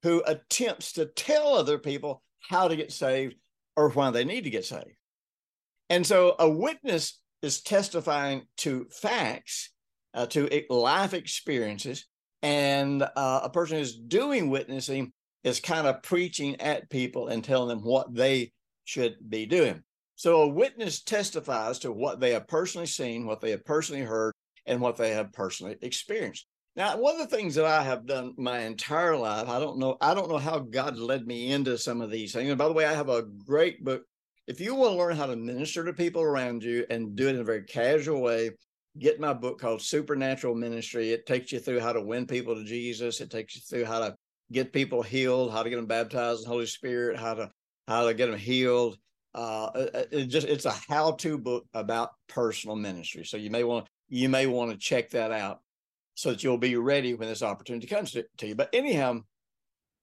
who 0.07 0.23
attempts 0.25 0.93
to 0.93 1.05
tell 1.05 1.53
other 1.53 1.77
people 1.77 2.23
how 2.39 2.69
to 2.69 2.77
get 2.77 2.93
saved 2.93 3.35
or 3.75 3.89
why 3.89 4.09
they 4.09 4.23
need 4.23 4.45
to 4.45 4.49
get 4.49 4.63
saved. 4.63 4.95
And 5.89 6.07
so 6.07 6.33
a 6.39 6.49
witness 6.49 7.19
is 7.41 7.61
testifying 7.61 8.43
to 8.57 8.87
facts, 8.89 9.73
uh, 10.13 10.25
to 10.27 10.63
life 10.69 11.13
experiences, 11.13 12.05
and 12.41 13.03
uh, 13.03 13.41
a 13.43 13.49
person 13.49 13.79
who's 13.79 13.97
doing 13.97 14.49
witnessing 14.49 15.11
is 15.43 15.59
kind 15.59 15.85
of 15.85 16.01
preaching 16.03 16.61
at 16.61 16.89
people 16.89 17.27
and 17.27 17.43
telling 17.43 17.67
them 17.67 17.83
what 17.83 18.13
they 18.13 18.53
should 18.85 19.17
be 19.27 19.45
doing. 19.45 19.83
So 20.15 20.43
a 20.43 20.47
witness 20.47 21.03
testifies 21.03 21.79
to 21.79 21.91
what 21.91 22.21
they 22.21 22.31
have 22.31 22.47
personally 22.47 22.87
seen, 22.87 23.25
what 23.25 23.41
they 23.41 23.51
have 23.51 23.65
personally 23.65 24.03
heard, 24.03 24.31
and 24.65 24.79
what 24.79 24.95
they 24.95 25.11
have 25.11 25.33
personally 25.33 25.75
experienced. 25.81 26.46
Now, 26.77 26.95
one 26.95 27.19
of 27.19 27.27
the 27.27 27.35
things 27.35 27.55
that 27.55 27.65
I 27.65 27.81
have 27.81 28.05
done 28.05 28.35
my 28.37 28.59
entire 28.59 29.17
life, 29.17 29.49
I 29.49 29.59
don't 29.59 29.79
know, 29.79 29.97
I 29.99 30.13
don't 30.13 30.29
know 30.29 30.37
how 30.37 30.59
God 30.59 30.95
led 30.95 31.25
me 31.25 31.51
into 31.51 31.75
some 31.75 32.01
of 32.01 32.11
these 32.11 32.33
things. 32.33 32.49
And 32.49 32.57
by 32.57 32.67
the 32.67 32.73
way, 32.73 32.85
I 32.85 32.93
have 32.93 33.09
a 33.09 33.23
great 33.23 33.83
book. 33.83 34.03
If 34.45 34.61
you 34.61 34.75
want 34.75 34.91
to 34.93 34.97
learn 34.97 35.17
how 35.17 35.25
to 35.25 35.35
minister 35.35 35.83
to 35.83 35.91
people 35.91 36.21
around 36.21 36.61
you 36.61 36.85
and 36.91 37.15
do 37.15 37.29
it 37.29 37.33
in 37.33 37.41
a 37.41 37.43
very 37.43 37.63
casual 37.63 38.21
way, 38.21 38.51
get 38.99 39.19
my 39.19 39.33
book 39.33 39.59
called 39.59 39.81
Supernatural 39.81 40.53
Ministry. 40.53 41.11
It 41.11 41.25
takes 41.25 41.51
you 41.51 41.59
through 41.59 41.79
how 41.79 41.93
to 41.93 42.01
win 42.01 42.27
people 42.27 42.53
to 42.53 42.63
Jesus. 42.63 43.21
It 43.21 43.31
takes 43.31 43.55
you 43.55 43.61
through 43.67 43.85
how 43.85 43.99
to 43.99 44.15
get 44.51 44.71
people 44.71 45.01
healed, 45.01 45.51
how 45.51 45.63
to 45.63 45.71
get 45.71 45.77
them 45.77 45.87
baptized 45.87 46.41
in 46.41 46.43
the 46.43 46.49
Holy 46.49 46.67
Spirit, 46.67 47.17
how 47.17 47.33
to 47.33 47.49
how 47.87 48.05
to 48.05 48.13
get 48.13 48.29
them 48.29 48.39
healed. 48.39 48.99
Uh, 49.33 49.71
it 50.11 50.27
just 50.27 50.45
it's 50.45 50.65
a 50.65 50.75
how-to 50.87 51.39
book 51.39 51.65
about 51.73 52.11
personal 52.29 52.75
ministry. 52.75 53.25
So 53.25 53.37
you 53.37 53.49
may 53.49 53.63
want 53.63 53.87
you 54.09 54.29
may 54.29 54.45
want 54.45 54.69
to 54.71 54.77
check 54.77 55.09
that 55.09 55.31
out 55.31 55.59
so 56.17 56.31
that 56.31 56.43
you'll 56.43 56.57
be 56.57 56.75
ready 56.75 57.13
when 57.13 57.29
this 57.29 57.43
opportunity 57.43 57.85
comes 57.85 58.11
to, 58.11 58.25
to 58.37 58.47
you. 58.47 58.55
But 58.55 58.69
anyhow, 58.73 59.21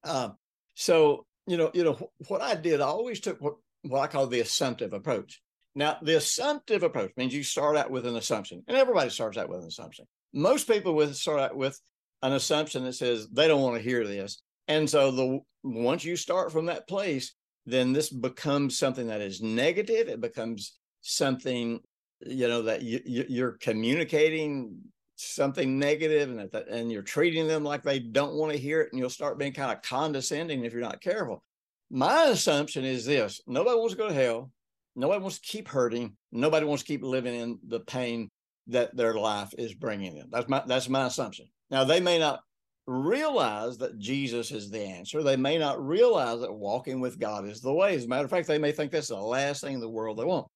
uh, 0.04 0.28
so 0.74 1.26
you 1.48 1.56
know, 1.56 1.72
you 1.74 1.82
know 1.82 2.10
what 2.28 2.40
I 2.40 2.54
did. 2.54 2.80
I 2.80 2.86
always 2.86 3.18
took 3.18 3.40
what, 3.40 3.56
what 3.82 4.00
I 4.00 4.06
call 4.06 4.28
the 4.28 4.40
assumptive 4.40 4.92
approach. 4.92 5.42
Now, 5.74 5.98
the 6.00 6.16
assumptive 6.16 6.84
approach 6.84 7.10
means 7.16 7.34
you 7.34 7.42
start 7.42 7.76
out 7.76 7.90
with 7.90 8.06
an 8.06 8.14
assumption, 8.14 8.62
and 8.68 8.76
everybody 8.76 9.10
starts 9.10 9.36
out 9.36 9.48
with 9.48 9.62
an 9.62 9.66
assumption. 9.66 10.06
Most 10.32 10.68
people 10.68 10.94
would 10.94 11.16
start 11.16 11.40
out 11.40 11.56
with 11.56 11.78
an 12.22 12.32
assumption 12.32 12.84
that 12.84 12.94
says 12.94 13.28
they 13.32 13.48
don't 13.48 13.60
want 13.60 13.76
to 13.76 13.82
hear 13.82 14.06
this, 14.06 14.40
and 14.68 14.88
so 14.88 15.10
the 15.10 15.40
once 15.64 16.04
you 16.04 16.14
start 16.14 16.52
from 16.52 16.66
that 16.66 16.86
place, 16.86 17.34
then 17.66 17.92
this 17.92 18.08
becomes 18.08 18.78
something 18.78 19.08
that 19.08 19.20
is 19.20 19.42
negative. 19.42 20.08
It 20.08 20.20
becomes 20.20 20.78
something 21.00 21.80
you 22.24 22.46
know 22.46 22.62
that 22.62 22.82
you, 22.82 23.00
you're 23.04 23.58
communicating 23.60 24.76
something 25.16 25.78
negative 25.78 26.30
and 26.30 26.54
and 26.68 26.90
you're 26.90 27.02
treating 27.02 27.46
them 27.46 27.64
like 27.64 27.82
they 27.82 27.98
don't 27.98 28.34
want 28.34 28.52
to 28.52 28.58
hear 28.58 28.80
it 28.80 28.92
and 28.92 28.98
you'll 28.98 29.10
start 29.10 29.38
being 29.38 29.52
kind 29.52 29.72
of 29.72 29.82
condescending 29.82 30.64
if 30.64 30.72
you're 30.72 30.82
not 30.82 31.00
careful. 31.00 31.42
My 31.90 32.24
assumption 32.24 32.84
is 32.84 33.04
this 33.04 33.40
nobody 33.46 33.76
wants 33.76 33.94
to 33.94 33.98
go 33.98 34.08
to 34.08 34.14
hell 34.14 34.50
nobody 34.96 35.20
wants 35.20 35.38
to 35.38 35.46
keep 35.46 35.68
hurting 35.68 36.16
nobody 36.32 36.66
wants 36.66 36.82
to 36.82 36.86
keep 36.86 37.02
living 37.02 37.34
in 37.34 37.58
the 37.66 37.80
pain 37.80 38.30
that 38.68 38.96
their 38.96 39.14
life 39.14 39.52
is 39.58 39.74
bringing 39.74 40.14
them. 40.14 40.28
That's 40.30 40.48
my 40.48 40.62
that's 40.66 40.88
my 40.88 41.06
assumption. 41.06 41.46
Now 41.70 41.84
they 41.84 42.00
may 42.00 42.18
not 42.18 42.40
realize 42.86 43.78
that 43.78 43.98
jesus 43.98 44.50
is 44.50 44.68
the 44.68 44.78
answer 44.78 45.22
they 45.22 45.36
may 45.36 45.56
not 45.56 45.82
realize 45.82 46.40
that 46.40 46.52
walking 46.52 47.00
with 47.00 47.18
god 47.18 47.48
is 47.48 47.60
the 47.60 47.72
way. 47.72 47.94
As 47.94 48.04
a 48.04 48.08
matter 48.08 48.24
of 48.24 48.30
fact 48.30 48.46
they 48.46 48.58
may 48.58 48.72
think 48.72 48.92
that's 48.92 49.08
the 49.08 49.16
last 49.16 49.62
thing 49.62 49.74
in 49.74 49.80
the 49.80 49.88
world 49.88 50.18
they 50.18 50.24
want 50.24 50.46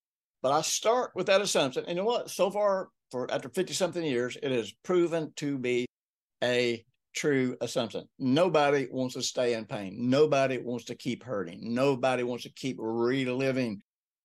but 0.41 0.51
i 0.51 0.61
start 0.61 1.11
with 1.15 1.27
that 1.27 1.41
assumption 1.41 1.83
and 1.87 1.97
you 1.97 2.03
know 2.03 2.05
what 2.05 2.29
so 2.29 2.49
far 2.49 2.89
for 3.11 3.31
after 3.31 3.49
50 3.49 3.73
something 3.73 4.03
years, 4.03 4.37
it 4.41 4.51
has 4.51 4.71
proven 4.83 5.33
to 5.37 5.57
be 5.57 5.85
a 6.43 6.83
true 7.15 7.57
assumption. 7.61 8.05
Nobody 8.19 8.87
wants 8.91 9.15
to 9.15 9.21
stay 9.21 9.53
in 9.53 9.65
pain. 9.65 10.09
Nobody 10.09 10.57
wants 10.57 10.85
to 10.85 10.95
keep 10.95 11.23
hurting. 11.23 11.73
Nobody 11.73 12.23
wants 12.23 12.43
to 12.43 12.53
keep 12.53 12.77
reliving 12.79 13.81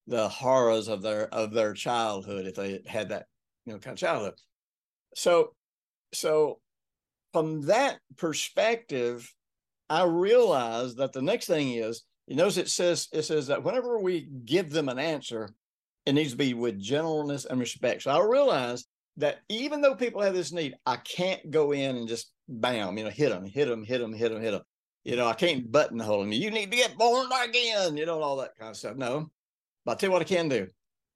the 0.07 0.29
horrors 0.29 0.89
of 0.89 1.01
their 1.01 1.33
of 1.33 1.53
their 1.53 1.73
childhood 1.73 2.47
if 2.47 2.55
they 2.55 2.81
had 2.87 3.09
that 3.09 3.25
you 3.65 3.73
know 3.73 3.79
kind 3.79 3.95
of 3.95 3.99
childhood. 3.99 4.35
So 5.17 5.55
so 6.13 6.61
from 7.33 7.63
that 7.63 7.99
perspective, 8.17 9.33
I 9.89 10.05
realized 10.05 10.99
that 10.99 11.13
the 11.13 11.23
next 11.23 11.47
thing 11.47 11.73
is 11.73 12.05
you 12.27 12.37
notice 12.37 12.59
it 12.59 12.69
says 12.69 13.09
it 13.13 13.23
says 13.23 13.47
that 13.47 13.65
whenever 13.65 13.99
we 13.99 14.29
give 14.45 14.71
them 14.71 14.91
an 14.91 14.99
answer, 14.99 15.49
it 16.07 16.13
needs 16.13 16.33
to 16.33 16.37
be 16.37 16.55
with 16.55 16.81
gentleness 16.81 17.45
and 17.45 17.59
respect. 17.59 18.03
So 18.03 18.11
I 18.11 18.25
realize 18.25 18.85
that 19.17 19.39
even 19.49 19.81
though 19.81 19.95
people 19.95 20.21
have 20.23 20.35
this 20.35 20.53
need, 20.53 20.75
I 20.85 20.97
can't 20.97 21.51
go 21.51 21.73
in 21.73 21.97
and 21.97 22.09
just 22.09 22.33
bam, 22.49 22.99
you 22.99 23.05
know, 23.05 23.11
hit 23.11 23.31
them, 23.31 23.47
hit 23.47 23.69
them, 23.69 23.85
hit 23.85 23.99
them, 23.99 24.13
hit 24.13 24.33
them, 24.33 24.43
hit 24.43 24.51
them. 24.53 24.63
You 25.05 25.17
know, 25.17 25.27
I 25.27 25.35
can't 25.35 25.71
buttonhole 25.71 26.21
them. 26.21 26.33
You 26.33 26.51
need 26.51 26.71
to 26.71 26.77
get 26.77 26.97
born 26.97 27.29
again, 27.43 27.97
you 27.97 28.07
know, 28.07 28.17
and 28.17 28.25
all 28.25 28.37
that 28.39 28.57
kind 28.59 28.71
of 28.71 28.77
stuff. 28.77 28.97
No, 28.97 29.31
but 29.85 29.93
I'll 29.93 29.97
tell 29.97 30.09
you 30.09 30.13
what 30.13 30.23
I 30.23 30.27
can 30.27 30.49
do. 30.49 30.67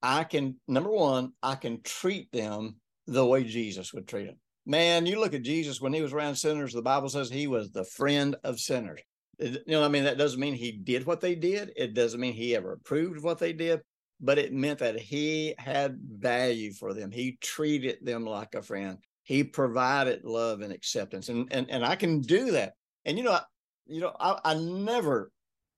I 0.02 0.24
can, 0.24 0.56
number 0.68 0.90
one, 0.90 1.32
I 1.42 1.54
can 1.56 1.82
treat 1.82 2.30
them 2.32 2.76
the 3.06 3.24
way 3.24 3.44
Jesus 3.44 3.92
would 3.92 4.06
treat 4.06 4.26
them. 4.26 4.36
Man, 4.64 5.06
you 5.06 5.18
look 5.18 5.34
at 5.34 5.42
Jesus 5.42 5.80
when 5.80 5.94
he 5.94 6.02
was 6.02 6.12
around 6.12 6.36
sinners, 6.36 6.74
the 6.74 6.82
Bible 6.82 7.08
says 7.08 7.30
he 7.30 7.46
was 7.46 7.70
the 7.70 7.84
friend 7.84 8.36
of 8.44 8.60
sinners. 8.60 9.00
You 9.38 9.58
know, 9.66 9.84
I 9.84 9.88
mean, 9.88 10.04
that 10.04 10.18
doesn't 10.18 10.38
mean 10.38 10.54
he 10.54 10.72
did 10.72 11.06
what 11.06 11.20
they 11.20 11.34
did. 11.34 11.72
It 11.74 11.94
doesn't 11.94 12.20
mean 12.20 12.34
he 12.34 12.54
ever 12.54 12.74
approved 12.74 13.22
what 13.22 13.38
they 13.38 13.52
did 13.52 13.80
but 14.20 14.38
it 14.38 14.52
meant 14.52 14.80
that 14.80 14.98
he 14.98 15.54
had 15.58 15.98
value 16.00 16.72
for 16.72 16.94
them. 16.94 17.10
He 17.10 17.38
treated 17.40 17.98
them 18.02 18.24
like 18.24 18.54
a 18.54 18.62
friend. 18.62 18.98
He 19.22 19.44
provided 19.44 20.24
love 20.24 20.60
and 20.60 20.72
acceptance, 20.72 21.28
and 21.28 21.48
and 21.52 21.70
and 21.70 21.84
I 21.84 21.96
can 21.96 22.20
do 22.20 22.52
that. 22.52 22.72
And 23.04 23.18
you 23.18 23.24
know, 23.24 23.32
I, 23.32 23.42
you 23.86 24.00
know, 24.00 24.12
I, 24.18 24.38
I 24.44 24.54
never, 24.54 25.30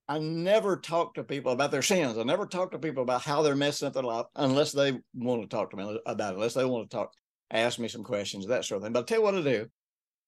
I 0.09 0.19
never 0.19 0.77
talk 0.77 1.15
to 1.15 1.25
people 1.25 1.53
about 1.53 1.71
their 1.71 1.83
sins. 1.83 2.17
I 2.17 2.23
never 2.23 2.47
talk 2.47 2.73
to 2.73 2.79
people 2.79 3.03
about 3.03 3.23
how 3.23 3.43
they're 3.43 3.57
messing 3.57 3.89
up 3.89 3.95
their 3.95 4.03
life 4.03 4.27
unless 4.37 4.73
they 4.73 4.99
want 5.15 5.43
to 5.43 5.49
talk 5.49 5.71
to 5.71 5.77
me 5.77 5.99
about 6.07 6.33
it. 6.33 6.37
Unless 6.37 6.55
they 6.55 6.65
want 6.65 6.91
to 6.91 6.97
talk, 6.97 7.13
ask 7.51 7.79
me 7.79 7.89
some 7.89 8.05
questions, 8.05 8.47
that 8.47 8.65
sort 8.65 8.79
of 8.79 8.85
thing. 8.85 8.93
But 8.93 9.01
I'll 9.01 9.05
tell 9.05 9.19
you 9.19 9.25
what 9.25 9.35
I 9.35 9.43
do. 9.43 9.67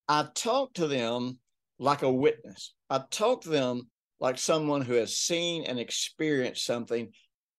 I 0.09 0.27
talk 0.35 0.75
to 0.75 0.87
them 0.87 1.39
like 1.79 2.03
a 2.03 2.13
witness. 2.13 2.75
I 2.91 3.03
talk 3.11 3.43
to 3.43 3.49
them 3.49 3.89
like 4.21 4.39
someone 4.39 4.83
who 4.83 4.95
has 4.95 5.17
seen 5.17 5.65
and 5.65 5.79
experienced 5.79 6.65
something 6.65 7.13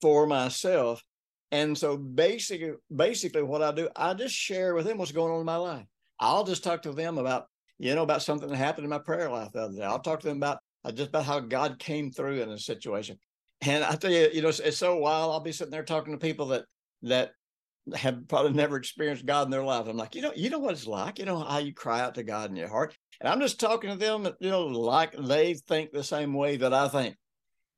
for 0.03 0.27
myself. 0.27 1.01
And 1.53 1.77
so 1.77 1.95
basically, 1.95 2.73
basically 2.93 3.41
what 3.41 3.63
I 3.63 3.71
do, 3.71 3.87
I 3.95 4.13
just 4.15 4.35
share 4.35 4.75
with 4.75 4.85
them 4.85 4.97
what's 4.97 5.13
going 5.13 5.31
on 5.31 5.39
in 5.39 5.45
my 5.45 5.55
life. 5.55 5.85
I'll 6.19 6.43
just 6.43 6.61
talk 6.61 6.81
to 6.81 6.91
them 6.91 7.17
about, 7.17 7.45
you 7.79 7.95
know, 7.95 8.03
about 8.03 8.21
something 8.21 8.49
that 8.49 8.57
happened 8.57 8.83
in 8.83 8.89
my 8.89 8.99
prayer 8.99 9.29
life 9.29 9.53
the 9.53 9.61
other 9.61 9.77
day. 9.77 9.83
I'll 9.83 9.99
talk 9.99 10.19
to 10.19 10.27
them 10.27 10.37
about 10.37 10.57
uh, 10.83 10.91
just 10.91 11.07
about 11.07 11.23
how 11.23 11.39
God 11.39 11.79
came 11.79 12.11
through 12.11 12.41
in 12.41 12.49
a 12.49 12.59
situation. 12.59 13.17
And 13.61 13.81
I 13.81 13.95
tell 13.95 14.11
you, 14.11 14.27
you 14.33 14.41
know, 14.41 14.49
it's, 14.49 14.59
it's 14.59 14.75
so 14.75 14.97
wild. 14.97 15.31
I'll 15.31 15.39
be 15.39 15.53
sitting 15.53 15.71
there 15.71 15.85
talking 15.85 16.11
to 16.11 16.19
people 16.19 16.47
that 16.47 16.65
that 17.03 17.31
have 17.95 18.27
probably 18.27 18.51
never 18.51 18.75
experienced 18.75 19.25
God 19.25 19.47
in 19.47 19.51
their 19.51 19.63
life. 19.63 19.87
I'm 19.87 19.95
like, 19.95 20.15
you 20.15 20.21
know, 20.21 20.33
you 20.35 20.49
know 20.49 20.59
what 20.59 20.73
it's 20.73 20.87
like. 20.87 21.17
You 21.17 21.23
know 21.25 21.39
how 21.39 21.59
you 21.59 21.73
cry 21.73 22.01
out 22.01 22.15
to 22.15 22.23
God 22.23 22.49
in 22.49 22.57
your 22.57 22.67
heart. 22.67 22.97
And 23.21 23.29
I'm 23.29 23.39
just 23.39 23.57
talking 23.57 23.89
to 23.89 23.95
them, 23.95 24.27
you 24.41 24.49
know, 24.49 24.65
like 24.65 25.15
they 25.17 25.53
think 25.53 25.91
the 25.91 26.03
same 26.03 26.33
way 26.33 26.57
that 26.57 26.73
I 26.73 26.89
think. 26.89 27.15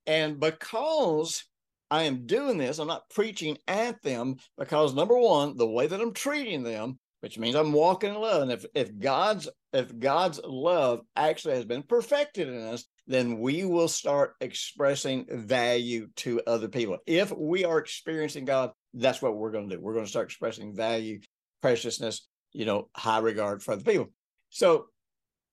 And 0.07 0.39
because 0.39 1.45
I 1.91 2.03
am 2.03 2.25
doing 2.25 2.57
this. 2.57 2.79
I'm 2.79 2.87
not 2.87 3.09
preaching 3.09 3.57
at 3.67 4.01
them 4.01 4.37
because 4.57 4.93
number 4.93 5.17
one, 5.17 5.55
the 5.57 5.67
way 5.67 5.87
that 5.87 6.01
I'm 6.01 6.13
treating 6.13 6.63
them, 6.63 6.99
which 7.21 7.37
means 7.37 7.55
I'm 7.55 7.73
walking 7.73 8.13
in 8.13 8.21
love. 8.21 8.43
And 8.43 8.51
if, 8.51 8.65
if 8.73 8.97
God's 8.99 9.49
if 9.73 9.97
God's 9.99 10.39
love 10.43 11.01
actually 11.15 11.55
has 11.55 11.65
been 11.65 11.83
perfected 11.83 12.47
in 12.47 12.61
us, 12.61 12.85
then 13.07 13.39
we 13.39 13.65
will 13.65 13.89
start 13.89 14.35
expressing 14.39 15.25
value 15.29 16.07
to 16.17 16.41
other 16.47 16.69
people. 16.69 16.97
If 17.05 17.31
we 17.35 17.65
are 17.65 17.77
experiencing 17.77 18.45
God, 18.45 18.71
that's 18.93 19.21
what 19.21 19.35
we're 19.35 19.51
going 19.51 19.69
to 19.69 19.75
do. 19.75 19.81
We're 19.81 19.93
going 19.93 20.05
to 20.05 20.09
start 20.09 20.27
expressing 20.27 20.73
value, 20.73 21.19
preciousness, 21.61 22.25
you 22.53 22.65
know, 22.65 22.89
high 22.95 23.19
regard 23.19 23.61
for 23.61 23.73
other 23.73 23.83
people. 23.83 24.11
So, 24.49 24.85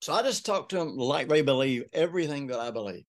so 0.01 0.13
I 0.13 0.23
just 0.23 0.47
talk 0.47 0.69
to 0.69 0.77
them 0.77 0.97
like 0.97 1.29
they 1.29 1.43
believe 1.43 1.85
everything 1.93 2.47
that 2.49 2.61
I 2.61 2.71
believe. 2.71 3.05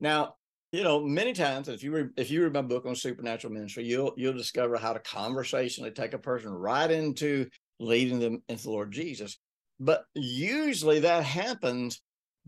Now, 0.00 0.34
you 0.72 0.82
know, 0.82 1.00
many 1.00 1.32
times 1.32 1.68
if 1.68 1.82
you 1.82 1.92
read 1.92 2.10
if 2.16 2.30
you 2.30 2.42
read 2.42 2.52
my 2.52 2.62
book 2.62 2.86
on 2.86 2.94
supernatural 2.94 3.52
ministry, 3.52 3.84
you'll 3.84 4.12
you'll 4.16 4.32
discover 4.32 4.76
how 4.76 4.92
to 4.92 4.98
conversationally 5.00 5.90
take 5.90 6.12
a 6.12 6.18
person 6.18 6.50
right 6.52 6.90
into 6.90 7.46
leading 7.78 8.18
them 8.18 8.42
into 8.48 8.64
the 8.64 8.70
Lord 8.70 8.92
Jesus. 8.92 9.38
But 9.78 10.04
usually 10.14 11.00
that 11.00 11.24
happens 11.24 12.02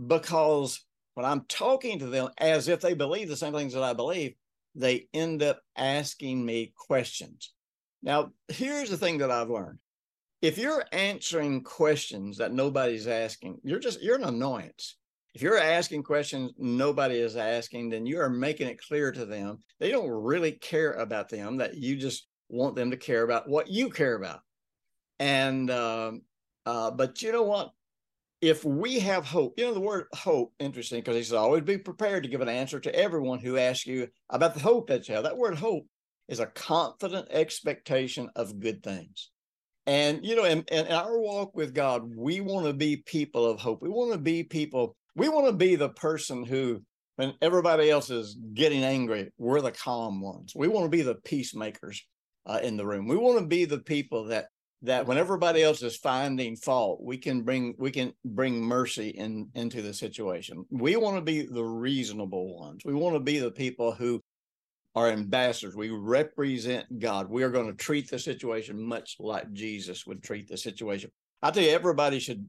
because 0.04 0.85
when 1.14 1.26
I'm 1.26 1.44
talking 1.48 1.98
to 1.98 2.07
them 2.07 2.31
as 2.38 2.68
if 2.68 2.81
they 2.81 2.94
believe 2.94 3.28
the 3.28 3.37
same 3.37 3.52
things 3.52 3.74
that 3.74 3.83
I 3.83 3.92
believe, 3.92 4.35
they 4.74 5.09
end 5.12 5.42
up 5.42 5.61
asking 5.76 6.44
me 6.44 6.72
questions. 6.76 7.52
Now, 8.02 8.31
here's 8.48 8.90
the 8.90 8.96
thing 8.96 9.18
that 9.18 9.31
I've 9.31 9.50
learned. 9.50 9.78
If 10.40 10.57
you're 10.57 10.85
answering 10.92 11.64
questions 11.64 12.38
that 12.38 12.52
nobody's 12.52 13.09
asking, 13.09 13.59
you're 13.64 13.81
just 13.81 14.00
you're 14.02 14.16
an 14.16 14.24
annoyance 14.24 14.96
If 15.34 15.42
you're 15.42 15.58
asking 15.58 16.02
questions 16.02 16.52
nobody 16.58 17.16
is 17.16 17.36
asking, 17.36 17.90
then 17.90 18.06
you 18.06 18.20
are 18.20 18.30
making 18.30 18.68
it 18.68 18.80
clear 18.80 19.12
to 19.12 19.24
them 19.24 19.58
they 19.78 19.90
don't 19.90 20.10
really 20.10 20.52
care 20.52 20.92
about 20.92 21.28
them, 21.28 21.58
that 21.58 21.76
you 21.76 21.96
just 21.96 22.26
want 22.48 22.74
them 22.74 22.90
to 22.90 22.96
care 22.96 23.22
about 23.22 23.48
what 23.48 23.68
you 23.68 23.90
care 23.90 24.14
about. 24.14 24.40
And, 25.18 25.70
um, 25.70 26.22
uh, 26.66 26.90
but 26.90 27.22
you 27.22 27.32
know 27.32 27.42
what? 27.42 27.70
If 28.40 28.64
we 28.64 29.00
have 29.00 29.26
hope, 29.26 29.54
you 29.58 29.64
know, 29.64 29.74
the 29.74 29.80
word 29.80 30.06
hope, 30.14 30.52
interesting, 30.60 31.00
because 31.00 31.16
he 31.16 31.22
says, 31.22 31.32
always 31.32 31.64
be 31.64 31.76
prepared 31.76 32.22
to 32.22 32.28
give 32.28 32.40
an 32.40 32.48
answer 32.48 32.78
to 32.78 32.94
everyone 32.94 33.40
who 33.40 33.56
asks 33.56 33.86
you 33.86 34.08
about 34.30 34.54
the 34.54 34.60
hope 34.60 34.88
that 34.88 35.08
you 35.08 35.14
have. 35.14 35.24
That 35.24 35.36
word 35.36 35.56
hope 35.56 35.86
is 36.28 36.40
a 36.40 36.46
confident 36.46 37.26
expectation 37.30 38.28
of 38.36 38.60
good 38.60 38.82
things. 38.82 39.30
And, 39.86 40.24
you 40.24 40.36
know, 40.36 40.44
in, 40.44 40.64
in 40.70 40.86
our 40.88 41.18
walk 41.18 41.56
with 41.56 41.74
God, 41.74 42.02
we 42.14 42.40
want 42.40 42.66
to 42.66 42.74
be 42.74 42.98
people 42.98 43.46
of 43.46 43.58
hope. 43.58 43.82
We 43.82 43.88
want 43.88 44.12
to 44.12 44.18
be 44.18 44.44
people, 44.44 44.94
we 45.18 45.28
want 45.28 45.46
to 45.46 45.52
be 45.52 45.74
the 45.74 45.88
person 45.90 46.44
who, 46.44 46.83
when 47.16 47.35
everybody 47.42 47.90
else 47.90 48.09
is 48.09 48.38
getting 48.54 48.85
angry, 48.85 49.33
we're 49.37 49.61
the 49.61 49.72
calm 49.72 50.20
ones. 50.20 50.52
We 50.54 50.68
want 50.68 50.85
to 50.85 50.96
be 50.96 51.02
the 51.02 51.16
peacemakers 51.16 52.07
uh, 52.46 52.61
in 52.62 52.76
the 52.76 52.87
room. 52.87 53.09
We 53.09 53.16
want 53.16 53.38
to 53.40 53.46
be 53.46 53.64
the 53.64 53.81
people 53.81 54.24
that 54.26 54.46
that 54.83 55.09
when 55.09 55.18
everybody 55.18 55.61
else 55.61 55.83
is 55.83 55.96
finding 55.96 56.54
fault, 56.54 57.00
we 57.02 57.18
can 57.18 57.42
bring 57.42 57.74
we 57.78 57.90
can 57.90 58.12
bring 58.24 58.61
mercy 58.61 59.09
in 59.09 59.48
into 59.54 59.83
the 59.83 59.92
situation. 59.92 60.64
We 60.70 60.94
want 60.96 61.16
to 61.16 61.22
be 61.22 61.42
the 61.42 61.64
reasonable 61.64 62.57
ones. 62.57 62.85
We 62.85 62.94
want 62.94 63.16
to 63.16 63.20
be 63.20 63.40
the 63.40 63.50
people 63.50 63.90
who 63.90 64.22
are 64.94 65.11
ambassadors. 65.11 65.74
We 65.74 65.90
represent 65.90 67.00
God. 67.00 67.28
We 67.28 67.42
are 67.42 67.50
going 67.50 67.66
to 67.66 67.74
treat 67.74 68.09
the 68.09 68.18
situation 68.18 68.81
much 68.81 69.16
like 69.18 69.52
Jesus 69.52 70.07
would 70.07 70.22
treat 70.22 70.48
the 70.48 70.57
situation. 70.57 71.11
I 71.42 71.50
tell 71.50 71.62
you, 71.62 71.70
everybody 71.70 72.20
should 72.20 72.46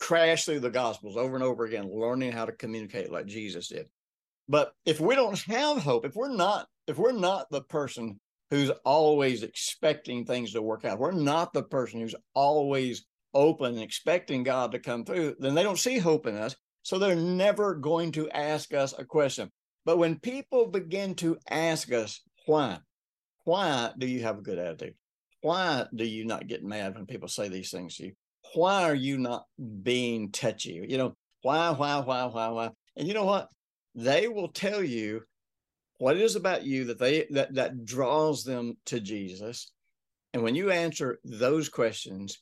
crash 0.00 0.44
through 0.44 0.60
the 0.60 0.70
Gospels 0.70 1.16
over 1.16 1.36
and 1.36 1.44
over 1.44 1.64
again, 1.64 1.90
learning 1.92 2.32
how 2.32 2.46
to 2.46 2.52
communicate 2.52 3.12
like 3.12 3.26
Jesus 3.26 3.68
did. 3.68 3.86
But 4.48 4.72
if 4.84 4.98
we 4.98 5.14
don't 5.14 5.38
have 5.42 5.78
hope, 5.78 6.04
if 6.04 6.16
we're 6.16 6.34
not, 6.34 6.66
if 6.88 6.98
we're 6.98 7.12
not 7.12 7.50
the 7.50 7.62
person 7.62 8.18
who's 8.50 8.70
always 8.84 9.44
expecting 9.44 10.24
things 10.24 10.52
to 10.52 10.62
work 10.62 10.84
out, 10.84 10.98
we're 10.98 11.12
not 11.12 11.52
the 11.52 11.62
person 11.62 12.00
who's 12.00 12.16
always 12.34 13.04
open 13.32 13.74
and 13.74 13.82
expecting 13.82 14.42
God 14.42 14.72
to 14.72 14.80
come 14.80 15.04
through, 15.04 15.36
then 15.38 15.54
they 15.54 15.62
don't 15.62 15.78
see 15.78 15.98
hope 15.98 16.26
in 16.26 16.36
us. 16.36 16.56
So 16.82 16.98
they're 16.98 17.14
never 17.14 17.74
going 17.74 18.12
to 18.12 18.28
ask 18.30 18.74
us 18.74 18.92
a 18.98 19.04
question. 19.04 19.50
But 19.84 19.98
when 19.98 20.18
people 20.18 20.66
begin 20.66 21.14
to 21.16 21.38
ask 21.48 21.92
us, 21.92 22.20
why? 22.46 22.78
Why 23.44 23.92
do 23.96 24.06
you 24.06 24.22
have 24.22 24.38
a 24.38 24.42
good 24.42 24.58
attitude? 24.58 24.94
Why 25.42 25.86
do 25.94 26.04
you 26.04 26.24
not 26.24 26.48
get 26.48 26.64
mad 26.64 26.96
when 26.96 27.06
people 27.06 27.28
say 27.28 27.48
these 27.48 27.70
things 27.70 27.96
to 27.96 28.06
you? 28.06 28.12
Why 28.54 28.84
are 28.84 28.94
you 28.94 29.18
not 29.18 29.44
being 29.82 30.30
touchy? 30.32 30.84
You 30.88 30.98
know, 30.98 31.16
why, 31.42 31.70
why, 31.70 31.98
why, 31.98 32.24
why, 32.26 32.48
why? 32.48 32.70
And 32.96 33.06
you 33.06 33.14
know 33.14 33.24
what? 33.24 33.48
They 33.94 34.28
will 34.28 34.48
tell 34.48 34.82
you 34.82 35.22
what 35.98 36.16
it 36.16 36.22
is 36.22 36.36
about 36.36 36.64
you 36.64 36.84
that 36.86 36.98
they 36.98 37.26
that 37.30 37.54
that 37.54 37.84
draws 37.84 38.44
them 38.44 38.76
to 38.86 39.00
Jesus. 39.00 39.72
And 40.32 40.42
when 40.42 40.54
you 40.54 40.70
answer 40.70 41.18
those 41.24 41.68
questions, 41.68 42.38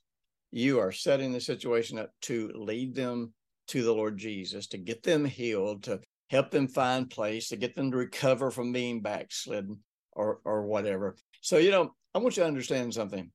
you 0.51 0.79
are 0.79 0.93
setting 0.93 1.33
the 1.33 1.41
situation 1.41 1.99
up 1.99 2.11
to 2.23 2.53
lead 2.55 2.95
them 2.95 3.33
to 3.69 3.83
the 3.83 3.93
Lord 3.93 4.19
Jesus, 4.19 4.67
to 4.69 4.79
get 4.79 5.03
them 5.03 5.25
healed, 5.25 5.85
to 5.85 6.01
help 6.31 6.51
them 6.51 6.69
find 6.69 7.11
place 7.11 7.49
to 7.49 7.57
get 7.57 7.75
them 7.75 7.91
to 7.91 7.97
recover 7.97 8.51
from 8.51 8.73
being 8.73 9.01
backslidden 9.01 9.79
or 10.13 10.41
or 10.45 10.67
whatever. 10.67 11.17
So 11.41 11.59
you 11.59 11.71
know, 11.71 11.95
I 12.15 12.19
want 12.19 12.37
you 12.37 12.43
to 12.43 12.49
understand 12.49 12.95
something. 12.95 13.31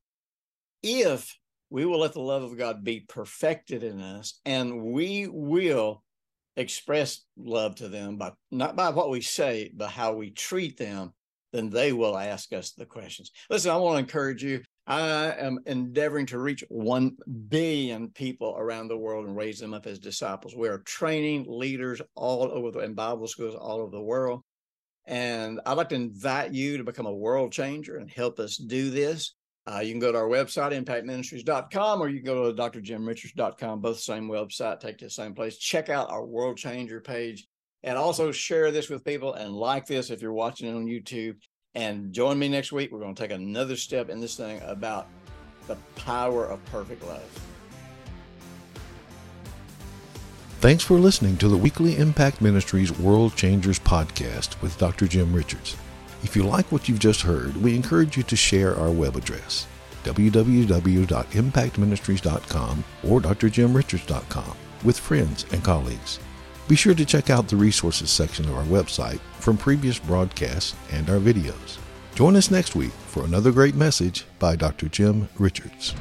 If 0.81 1.36
we 1.69 1.86
will 1.86 1.99
let 1.99 2.13
the 2.13 2.21
love 2.21 2.43
of 2.43 2.58
God 2.58 2.84
be 2.84 3.02
perfected 3.02 3.84
in 3.84 3.99
us, 3.99 4.39
and 4.45 4.84
we 4.84 5.28
will 5.28 6.04
express 6.56 7.21
love 7.36 7.76
to 7.76 7.88
them 7.88 8.17
by 8.17 8.32
not 8.52 8.76
by 8.76 8.89
what 8.89 9.10
we 9.10 9.21
say, 9.21 9.71
but 9.76 9.89
how 9.89 10.13
we 10.13 10.30
treat 10.32 10.78
them, 10.78 11.13
then 11.52 11.69
they 11.69 11.93
will 11.93 12.17
ask 12.17 12.54
us 12.54 12.71
the 12.71 12.86
questions. 12.86 13.32
Listen, 13.49 13.71
I 13.71 13.78
want 13.78 13.95
to 13.95 13.99
encourage 13.99 14.43
you. 14.43 14.62
I 14.86 15.34
am 15.38 15.60
endeavoring 15.65 16.26
to 16.28 16.39
reach 16.39 16.63
1 16.67 17.15
billion 17.47 18.10
people 18.10 18.56
around 18.58 18.89
the 18.89 18.97
world 18.97 19.26
and 19.26 19.36
raise 19.36 19.60
them 19.60 19.73
up 19.73 19.88
as 19.88 19.97
disciples. 19.97 20.56
We 20.56 20.67
are 20.67 20.80
training 20.80 21.45
leaders 21.47 22.02
all 22.15 22.52
over 22.52 22.71
the, 22.71 22.80
in 22.80 22.93
Bible 22.93 23.28
schools 23.28 23.56
all 23.56 23.80
over 23.80 23.91
the 23.91 24.02
world. 24.02 24.41
And 25.06 25.62
I'd 25.65 25.78
like 25.78 25.89
to 25.89 25.95
invite 25.95 26.54
you 26.54 26.78
to 26.78 26.84
become 26.84 27.06
a 27.06 27.13
world 27.13 27.54
changer 27.54 27.97
and 27.97 28.10
help 28.10 28.39
us 28.39 28.58
do 28.58 28.89
this. 28.89 29.36
Uh, 29.65 29.80
you 29.80 29.91
can 29.91 29.99
go 29.99 30.12
to 30.12 30.17
our 30.17 30.28
website, 30.28 30.78
impactministries.com, 30.78 32.02
or 32.02 32.10
you 32.10 32.17
can 32.17 32.26
go 32.26 32.52
to 32.52 32.62
drjimrichards.com, 32.62 33.80
both 33.80 33.95
the 33.95 34.02
same 34.02 34.28
website, 34.28 34.80
take 34.80 34.97
to 34.97 35.06
the 35.06 35.12
same 35.12 35.34
place. 35.34 35.58
Check 35.58 35.89
out 35.89 36.12
our 36.12 36.26
World 36.26 36.58
Changer 36.58 36.99
page 36.99 37.47
and 37.84 37.97
also 37.97 38.32
share 38.32 38.71
this 38.71 38.89
with 38.89 39.06
people 39.06 39.34
and 39.34 39.54
like 39.54 39.86
this 39.86 40.10
if 40.10 40.21
you're 40.21 40.34
watching 40.34 40.67
it 40.67 40.76
on 40.76 40.86
YouTube. 40.86 41.36
And 41.76 42.13
join 42.13 42.38
me 42.38 42.49
next 42.49 42.71
week. 42.71 42.91
We're 42.91 42.99
going 42.99 43.15
to 43.15 43.21
take 43.21 43.32
another 43.32 43.76
step 43.76 44.10
in 44.10 44.19
this 44.19 44.36
thing 44.36 44.62
about 44.63 45.08
the 45.67 45.76
power 45.95 46.45
of 46.45 46.63
perfect 46.65 47.04
love. 47.04 47.23
Thanks 50.60 50.84
for 50.84 50.97
listening 50.97 51.36
to 51.38 51.47
the 51.47 51.58
weekly 51.58 51.97
Impact 51.97 52.41
Ministries 52.41 52.97
World 52.97 53.36
Changers 53.36 53.80
podcast 53.80 54.62
with 54.62 54.78
Dr. 54.78 55.08
Jim 55.08 55.34
Richards. 55.34 55.76
If 56.23 56.36
you 56.36 56.43
like 56.43 56.71
what 56.71 56.89
you've 56.89 56.99
just 56.99 57.21
heard, 57.21 57.55
we 57.57 57.75
encourage 57.75 58.17
you 58.17 58.23
to 58.23 58.36
share 58.36 58.75
our 58.75 58.91
web 58.91 59.15
address 59.15 59.67
www.impactministries.com 60.03 62.83
or 63.07 63.21
drjimrichards.com 63.21 64.57
with 64.83 64.99
friends 64.99 65.45
and 65.51 65.63
colleagues. 65.63 66.19
Be 66.67 66.75
sure 66.75 66.93
to 66.93 67.05
check 67.05 67.29
out 67.29 67.47
the 67.47 67.55
resources 67.55 68.09
section 68.09 68.45
of 68.45 68.55
our 68.55 68.65
website 68.65 69.19
from 69.39 69.57
previous 69.57 69.99
broadcasts 69.99 70.75
and 70.91 71.09
our 71.09 71.19
videos. 71.19 71.77
Join 72.15 72.36
us 72.36 72.51
next 72.51 72.75
week 72.75 72.91
for 73.07 73.25
another 73.25 73.51
great 73.51 73.75
message 73.75 74.25
by 74.39 74.55
Dr. 74.55 74.88
Jim 74.89 75.27
Richards. 75.38 75.95